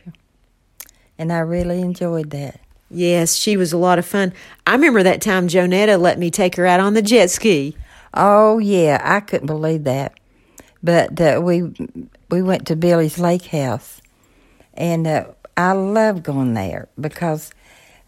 and 1.17 1.31
I 1.31 1.39
really 1.39 1.81
enjoyed 1.81 2.31
that. 2.31 2.59
Yes, 2.89 3.35
she 3.35 3.57
was 3.57 3.73
a 3.73 3.77
lot 3.77 3.99
of 3.99 4.05
fun. 4.05 4.33
I 4.65 4.73
remember 4.73 5.03
that 5.03 5.21
time 5.21 5.47
Jonetta 5.47 5.99
let 5.99 6.17
me 6.17 6.31
take 6.31 6.55
her 6.55 6.65
out 6.65 6.79
on 6.79 6.93
the 6.93 7.01
jet 7.01 7.29
ski. 7.29 7.75
Oh 8.13 8.59
yeah, 8.59 9.01
I 9.03 9.19
couldn't 9.19 9.47
believe 9.47 9.83
that. 9.83 10.17
But 10.81 11.19
uh, 11.19 11.41
we 11.43 11.73
we 12.29 12.41
went 12.41 12.65
to 12.67 12.75
Billy's 12.75 13.19
Lake 13.19 13.47
House, 13.47 14.01
and 14.73 15.05
uh, 15.05 15.25
I 15.57 15.73
love 15.73 16.23
going 16.23 16.53
there 16.53 16.87
because 16.99 17.51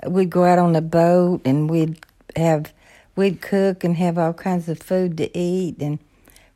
we'd 0.08 0.30
go 0.30 0.46
out 0.46 0.60
on 0.60 0.74
the 0.74 0.82
boat 0.82 1.42
and 1.46 1.70
we'd 1.70 2.00
have 2.36 2.74
we'd 3.16 3.42
cook 3.42 3.84
and 3.84 3.98
have 3.98 4.18
all 4.18 4.34
kinds 4.34 4.70
of 4.70 4.80
food 4.80 5.18
to 5.18 5.38
eat, 5.38 5.82
and 5.82 6.00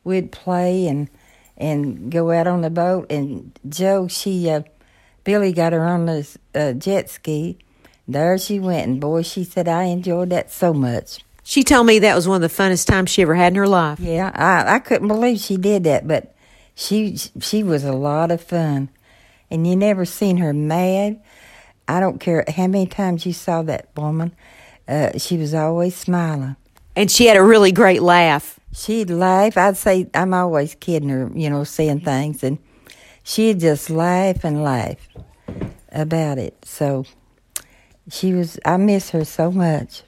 we'd 0.02 0.32
play 0.32 0.86
and 0.86 1.10
and 1.56 2.10
go 2.10 2.30
out 2.30 2.46
on 2.46 2.62
the 2.62 2.70
boat. 2.70 3.10
And 3.10 3.58
Joe, 3.68 4.08
she 4.08 4.50
uh, 4.50 4.62
Billie 5.24 5.52
got 5.52 5.72
her 5.72 5.86
on 5.86 6.06
this 6.06 6.38
uh, 6.54 6.72
jet 6.72 7.10
ski. 7.10 7.58
There 8.06 8.36
she 8.36 8.60
went, 8.60 8.86
and 8.86 9.00
boy, 9.00 9.22
she 9.22 9.44
said 9.44 9.66
I 9.66 9.84
enjoyed 9.84 10.30
that 10.30 10.50
so 10.50 10.74
much. 10.74 11.20
She 11.42 11.62
told 11.62 11.86
me 11.86 11.98
that 12.00 12.14
was 12.14 12.28
one 12.28 12.42
of 12.42 12.50
the 12.50 12.62
funnest 12.62 12.86
times 12.86 13.10
she 13.10 13.22
ever 13.22 13.34
had 13.34 13.52
in 13.52 13.56
her 13.56 13.68
life. 13.68 13.98
Yeah, 14.00 14.30
I 14.34 14.76
I 14.76 14.78
couldn't 14.78 15.08
believe 15.08 15.38
she 15.38 15.56
did 15.56 15.84
that, 15.84 16.06
but 16.06 16.34
she 16.74 17.16
she 17.16 17.62
was 17.62 17.84
a 17.84 17.92
lot 17.92 18.30
of 18.30 18.42
fun, 18.42 18.90
and 19.50 19.66
you 19.66 19.76
never 19.76 20.04
seen 20.04 20.38
her 20.38 20.52
mad. 20.52 21.22
I 21.86 22.00
don't 22.00 22.18
care 22.18 22.44
how 22.48 22.66
many 22.66 22.86
times 22.86 23.26
you 23.26 23.32
saw 23.32 23.62
that 23.62 23.88
woman, 23.96 24.34
uh, 24.88 25.18
she 25.18 25.36
was 25.36 25.54
always 25.54 25.94
smiling. 25.94 26.56
And 26.96 27.10
she 27.10 27.26
had 27.26 27.36
a 27.36 27.42
really 27.42 27.72
great 27.72 28.02
laugh. 28.02 28.58
She'd 28.74 29.10
laugh. 29.10 29.56
I'd 29.56 29.76
say 29.76 30.08
I'm 30.14 30.34
always 30.34 30.74
kidding 30.74 31.08
her, 31.08 31.30
you 31.34 31.48
know, 31.48 31.64
saying 31.64 32.00
things, 32.00 32.42
and 32.42 32.58
she'd 33.22 33.60
just 33.60 33.88
laugh 33.88 34.44
and 34.44 34.62
laugh 34.62 34.96
about 35.92 36.38
it. 36.38 36.56
So 36.64 37.04
she 38.10 38.32
was. 38.32 38.58
I 38.64 38.76
miss 38.76 39.10
her 39.10 39.24
so 39.24 39.50
much. 39.50 40.02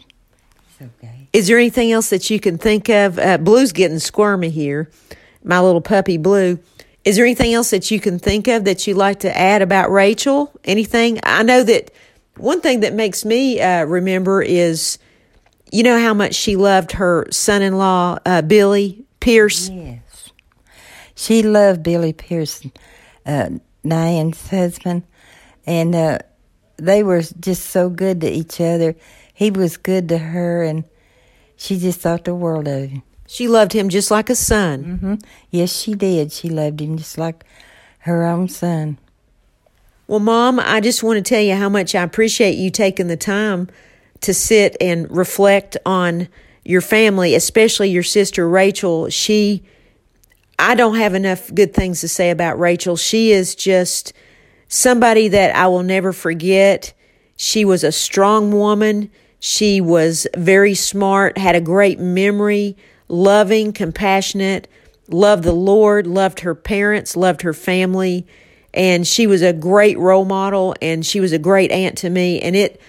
Okay. 0.82 1.28
Is 1.32 1.46
there 1.46 1.58
anything 1.58 1.92
else 1.92 2.10
that 2.10 2.28
you 2.28 2.40
can 2.40 2.58
think 2.58 2.88
of? 2.88 3.18
Uh, 3.18 3.38
Blue's 3.38 3.72
getting 3.72 3.98
squirmy 3.98 4.50
here, 4.50 4.90
my 5.44 5.60
little 5.60 5.80
puppy 5.80 6.18
Blue. 6.18 6.58
Is 7.04 7.16
there 7.16 7.24
anything 7.24 7.54
else 7.54 7.70
that 7.70 7.90
you 7.90 8.00
can 8.00 8.18
think 8.18 8.48
of 8.48 8.64
that 8.64 8.86
you'd 8.86 8.96
like 8.96 9.20
to 9.20 9.36
add 9.36 9.62
about 9.62 9.92
Rachel? 9.92 10.52
Anything? 10.64 11.20
I 11.22 11.44
know 11.44 11.62
that 11.62 11.92
one 12.36 12.60
thing 12.60 12.80
that 12.80 12.94
makes 12.94 13.24
me 13.24 13.60
uh, 13.60 13.84
remember 13.84 14.42
is, 14.42 14.98
you 15.72 15.82
know, 15.82 15.98
how 15.98 16.14
much 16.14 16.34
she 16.34 16.56
loved 16.56 16.92
her 16.92 17.26
son 17.30 17.62
in 17.62 17.76
law, 17.76 18.18
uh, 18.24 18.42
Billy 18.42 19.04
Pierce. 19.20 19.68
Yes. 19.68 20.30
She 21.14 21.42
loved 21.42 21.82
Billy 21.82 22.12
Pearson, 22.12 22.72
uh, 23.24 23.50
Diane's 23.86 24.48
husband, 24.48 25.02
and 25.66 25.94
uh, 25.94 26.18
they 26.76 27.02
were 27.02 27.22
just 27.40 27.64
so 27.70 27.88
good 27.88 28.20
to 28.20 28.30
each 28.30 28.60
other. 28.60 28.94
He 29.32 29.50
was 29.50 29.76
good 29.76 30.08
to 30.10 30.18
her, 30.18 30.62
and 30.62 30.84
she 31.56 31.78
just 31.78 32.00
thought 32.00 32.24
the 32.24 32.34
world 32.34 32.68
of 32.68 32.90
him. 32.90 33.02
She 33.26 33.48
loved 33.48 33.72
him 33.72 33.88
just 33.88 34.10
like 34.10 34.30
a 34.30 34.36
son. 34.36 34.98
hmm 34.98 35.14
Yes, 35.50 35.72
she 35.72 35.94
did. 35.94 36.30
She 36.32 36.48
loved 36.48 36.80
him 36.80 36.96
just 36.96 37.18
like 37.18 37.44
her 38.00 38.24
own 38.24 38.48
son. 38.48 38.98
Well, 40.06 40.20
Mom, 40.20 40.60
I 40.60 40.80
just 40.80 41.02
want 41.02 41.16
to 41.16 41.28
tell 41.28 41.42
you 41.42 41.56
how 41.56 41.68
much 41.68 41.94
I 41.94 42.02
appreciate 42.02 42.54
you 42.54 42.70
taking 42.70 43.08
the 43.08 43.16
time 43.16 43.68
to 44.22 44.34
sit 44.34 44.76
and 44.80 45.10
reflect 45.10 45.76
on 45.84 46.28
your 46.64 46.80
family, 46.80 47.34
especially 47.34 47.90
your 47.90 48.02
sister 48.02 48.48
Rachel. 48.48 49.08
She, 49.08 49.62
I 50.58 50.74
don't 50.74 50.96
have 50.96 51.14
enough 51.14 51.52
good 51.54 51.74
things 51.74 52.00
to 52.00 52.08
say 52.08 52.30
about 52.30 52.58
Rachel. 52.58 52.96
She 52.96 53.32
is 53.32 53.54
just 53.54 54.12
somebody 54.68 55.28
that 55.28 55.54
I 55.54 55.68
will 55.68 55.82
never 55.82 56.12
forget. 56.12 56.92
She 57.36 57.64
was 57.64 57.84
a 57.84 57.92
strong 57.92 58.52
woman. 58.52 59.10
She 59.38 59.80
was 59.80 60.26
very 60.36 60.74
smart, 60.74 61.38
had 61.38 61.54
a 61.54 61.60
great 61.60 62.00
memory, 62.00 62.76
loving, 63.06 63.72
compassionate, 63.72 64.66
loved 65.08 65.44
the 65.44 65.52
Lord, 65.52 66.06
loved 66.06 66.40
her 66.40 66.54
parents, 66.54 67.16
loved 67.16 67.42
her 67.42 67.52
family 67.52 68.26
and 68.76 69.06
she 69.06 69.26
was 69.26 69.40
a 69.40 69.54
great 69.54 69.98
role 69.98 70.26
model 70.26 70.74
and 70.82 71.04
she 71.04 71.18
was 71.18 71.32
a 71.32 71.38
great 71.38 71.72
aunt 71.72 71.96
to 71.98 72.10
me 72.10 72.40
and 72.40 72.54
it 72.54 72.80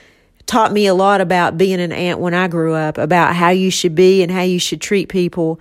taught 0.47 0.71
me 0.71 0.87
a 0.87 0.93
lot 0.93 1.21
about 1.21 1.57
being 1.57 1.79
an 1.79 1.91
aunt 1.91 2.19
when 2.19 2.33
I 2.33 2.47
grew 2.47 2.73
up 2.73 2.97
about 2.97 3.35
how 3.35 3.49
you 3.49 3.69
should 3.69 3.93
be 3.93 4.23
and 4.23 4.31
how 4.31 4.41
you 4.41 4.59
should 4.59 4.81
treat 4.81 5.09
people 5.09 5.59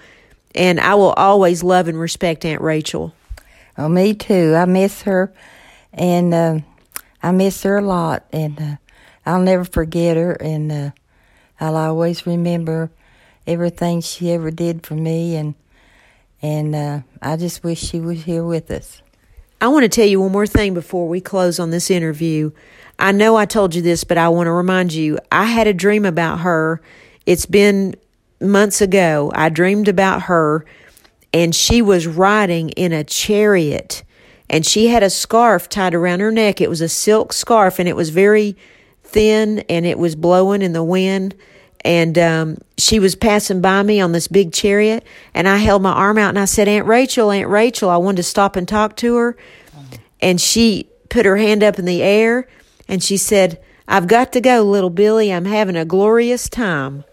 and 0.56 0.80
I 0.80 0.94
will 0.94 1.12
always 1.12 1.62
love 1.62 1.86
and 1.86 2.00
respect 2.00 2.44
Aunt 2.44 2.62
Rachel. 2.62 3.14
Oh, 3.76 3.88
me 3.88 4.14
too. 4.14 4.54
I 4.56 4.64
miss 4.64 5.02
her, 5.02 5.32
and 5.92 6.32
uh, 6.32 6.58
I 7.22 7.30
miss 7.32 7.62
her 7.62 7.76
a 7.76 7.82
lot, 7.82 8.24
and 8.32 8.60
uh, 8.60 8.76
I'll 9.26 9.42
never 9.42 9.64
forget 9.64 10.16
her, 10.16 10.32
and 10.32 10.72
uh, 10.72 10.90
I'll 11.60 11.76
always 11.76 12.26
remember 12.26 12.90
everything 13.46 14.00
she 14.00 14.32
ever 14.32 14.50
did 14.50 14.86
for 14.86 14.94
me, 14.94 15.36
and 15.36 15.54
and 16.42 16.74
uh, 16.74 17.00
I 17.20 17.36
just 17.36 17.62
wish 17.62 17.80
she 17.80 18.00
was 18.00 18.24
here 18.24 18.44
with 18.44 18.70
us. 18.70 19.02
I 19.60 19.68
want 19.68 19.84
to 19.84 19.88
tell 19.88 20.06
you 20.06 20.20
one 20.20 20.32
more 20.32 20.46
thing 20.46 20.74
before 20.74 21.08
we 21.08 21.20
close 21.20 21.58
on 21.58 21.70
this 21.70 21.90
interview. 21.90 22.50
I 22.98 23.12
know 23.12 23.36
I 23.36 23.44
told 23.44 23.74
you 23.74 23.82
this, 23.82 24.04
but 24.04 24.18
I 24.18 24.28
want 24.28 24.46
to 24.46 24.52
remind 24.52 24.92
you 24.92 25.18
I 25.30 25.44
had 25.44 25.66
a 25.66 25.74
dream 25.74 26.04
about 26.04 26.40
her. 26.40 26.80
It's 27.26 27.46
been 27.46 27.94
months 28.40 28.80
ago. 28.80 29.30
I 29.34 29.48
dreamed 29.48 29.88
about 29.88 30.22
her, 30.22 30.64
and 31.32 31.54
she 31.54 31.82
was 31.82 32.06
riding 32.06 32.70
in 32.70 32.92
a 32.92 33.04
chariot, 33.04 34.02
and 34.48 34.64
she 34.64 34.86
had 34.86 35.02
a 35.02 35.10
scarf 35.10 35.68
tied 35.68 35.94
around 35.94 36.20
her 36.20 36.32
neck. 36.32 36.60
It 36.60 36.70
was 36.70 36.80
a 36.80 36.88
silk 36.88 37.32
scarf, 37.32 37.78
and 37.78 37.88
it 37.88 37.96
was 37.96 38.10
very 38.10 38.56
thin, 39.04 39.60
and 39.68 39.84
it 39.84 39.98
was 39.98 40.16
blowing 40.16 40.62
in 40.62 40.72
the 40.72 40.84
wind. 40.84 41.34
And 41.84 42.18
um, 42.18 42.58
she 42.78 42.98
was 42.98 43.14
passing 43.14 43.60
by 43.60 43.82
me 43.82 44.00
on 44.00 44.10
this 44.10 44.26
big 44.26 44.52
chariot, 44.52 45.04
and 45.34 45.46
I 45.46 45.58
held 45.58 45.82
my 45.82 45.92
arm 45.92 46.18
out 46.18 46.30
and 46.30 46.38
I 46.38 46.46
said, 46.46 46.66
Aunt 46.66 46.86
Rachel, 46.86 47.30
Aunt 47.30 47.48
Rachel, 47.48 47.90
I 47.90 47.96
wanted 47.96 48.16
to 48.16 48.22
stop 48.24 48.56
and 48.56 48.66
talk 48.66 48.96
to 48.96 49.14
her. 49.16 49.36
And 50.20 50.40
she 50.40 50.88
put 51.08 51.26
her 51.26 51.36
hand 51.36 51.62
up 51.62 51.78
in 51.78 51.84
the 51.84 52.02
air 52.02 52.48
and 52.88 53.02
she 53.02 53.16
said, 53.16 53.62
I've 53.88 54.06
got 54.06 54.32
to 54.32 54.40
go, 54.40 54.62
little 54.62 54.90
Billie. 54.90 55.32
I'm 55.32 55.44
having 55.44 55.76
a 55.76 55.84
glorious 55.84 56.48
time. 56.48 57.04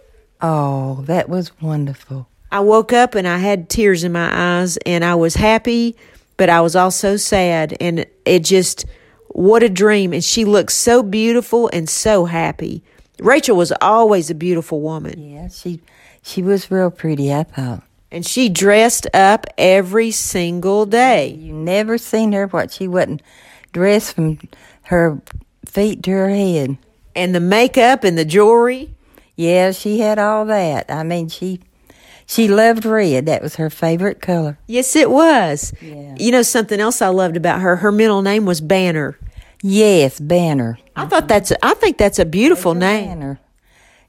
Oh, 0.41 1.03
that 1.03 1.29
was 1.29 1.51
wonderful. 1.62 2.27
I 2.51 2.59
woke 2.59 2.93
up 2.93 3.15
and 3.15 3.27
I 3.27 3.38
had 3.38 3.69
tears 3.69 4.03
in 4.03 4.12
my 4.12 4.29
eyes 4.31 4.77
and 4.77 5.03
I 5.03 5.15
was 5.15 5.36
happy, 5.36 5.95
but 6.38 6.49
I 6.49 6.62
was 6.62 6.75
also 6.75 7.15
sad. 7.17 7.75
And 7.79 8.05
it 8.25 8.43
just, 8.43 8.86
what 9.29 9.63
a 9.63 9.69
dream. 9.69 10.13
And 10.13 10.23
she 10.23 10.45
looked 10.45 10.71
so 10.71 11.01
beautiful 11.01 11.69
and 11.73 11.89
so 11.89 12.25
happy. 12.25 12.83
Rachel 13.19 13.55
was 13.55 13.71
always 13.81 14.29
a 14.29 14.36
beautiful 14.36 14.81
woman. 14.81 15.19
Yeah, 15.19 15.47
she 15.47 15.81
she 16.23 16.41
was 16.41 16.71
real 16.71 16.89
pretty, 16.89 17.33
I 17.33 17.43
thought. 17.43 17.83
And 18.12 18.25
she 18.25 18.49
dressed 18.49 19.07
up 19.13 19.45
every 19.57 20.12
single 20.12 20.86
day. 20.86 21.29
You 21.29 21.53
never 21.53 21.97
seen 21.97 22.31
her 22.33 22.47
what 22.47 22.71
she 22.71 22.88
wasn't 22.88 23.21
dressed 23.71 24.15
from 24.15 24.39
her 24.83 25.19
feet 25.73 26.03
to 26.03 26.12
her 26.12 26.29
head. 26.29 26.77
And 27.15 27.33
the 27.33 27.39
makeup 27.39 28.03
and 28.03 28.17
the 28.17 28.25
jewelry. 28.25 28.93
Yeah, 29.36 29.71
she 29.71 29.99
had 29.99 30.19
all 30.19 30.45
that. 30.45 30.89
I 30.89 31.03
mean, 31.03 31.29
she 31.29 31.59
she 32.25 32.47
loved 32.47 32.86
red. 32.86 33.25
That 33.25 33.41
was 33.41 33.55
her 33.55 33.69
favorite 33.69 34.21
color. 34.21 34.59
Yes, 34.67 34.95
it 34.95 35.09
was. 35.09 35.73
Yeah. 35.81 36.15
You 36.17 36.31
know 36.31 36.41
something 36.43 36.79
else 36.79 37.01
I 37.01 37.07
loved 37.07 37.36
about 37.36 37.62
her? 37.62 37.77
Her 37.77 37.91
middle 37.91 38.21
name 38.21 38.45
was 38.45 38.62
Banner. 38.62 39.17
Yes, 39.62 40.19
Banner. 40.19 40.77
I 40.95 41.05
thought 41.05 41.27
that's 41.27 41.51
I 41.63 41.73
think 41.73 41.97
that's 41.97 42.19
a 42.19 42.25
beautiful 42.25 42.73
name. 42.75 43.07
Banner. 43.07 43.39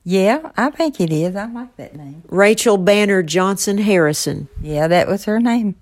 Yeah, 0.07 0.50
I 0.57 0.68
think 0.68 1.00
it 1.00 1.11
is. 1.11 1.35
I 1.35 1.46
like 1.46 1.77
that 1.77 1.96
name. 1.96 2.22
Rachel 2.29 2.77
Banner 2.77 3.22
Johnson 3.22 3.79
Harrison. 3.79 4.48
Yeah, 4.61 4.87
that 4.88 5.09
was 5.09 5.24
her 5.24 5.40
name. 5.40 5.77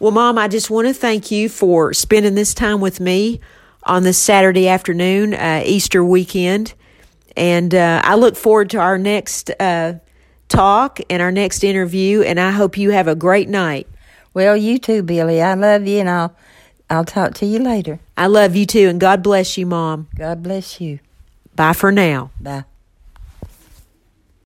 Well, 0.00 0.10
Mom, 0.10 0.38
I 0.38 0.48
just 0.48 0.70
want 0.70 0.88
to 0.88 0.94
thank 0.94 1.30
you 1.30 1.48
for 1.48 1.92
spending 1.92 2.34
this 2.34 2.54
time 2.54 2.80
with 2.80 2.98
me 2.98 3.40
on 3.88 4.02
this 4.04 4.18
Saturday 4.18 4.68
afternoon, 4.68 5.34
uh, 5.34 5.62
Easter 5.64 6.04
weekend. 6.04 6.74
And 7.36 7.74
uh, 7.74 8.02
I 8.04 8.16
look 8.16 8.36
forward 8.36 8.70
to 8.70 8.78
our 8.78 8.98
next 8.98 9.50
uh, 9.58 9.94
talk 10.48 11.00
and 11.08 11.22
our 11.22 11.32
next 11.32 11.64
interview. 11.64 12.22
And 12.22 12.38
I 12.38 12.50
hope 12.50 12.76
you 12.76 12.90
have 12.90 13.08
a 13.08 13.14
great 13.14 13.48
night. 13.48 13.86
Well, 14.34 14.56
you 14.56 14.78
too, 14.78 15.02
Billie. 15.02 15.42
I 15.42 15.54
love 15.54 15.86
you, 15.86 15.98
and 16.00 16.08
I'll 16.08 16.36
I'll 16.90 17.04
talk 17.04 17.34
to 17.34 17.46
you 17.46 17.58
later. 17.58 17.98
I 18.16 18.26
love 18.26 18.54
you 18.54 18.66
too. 18.66 18.88
And 18.88 19.00
God 19.00 19.22
bless 19.22 19.58
you, 19.58 19.66
Mom. 19.66 20.08
God 20.14 20.42
bless 20.42 20.80
you. 20.80 21.00
Bye 21.56 21.72
for 21.72 21.90
now. 21.90 22.30
Bye. 22.40 22.64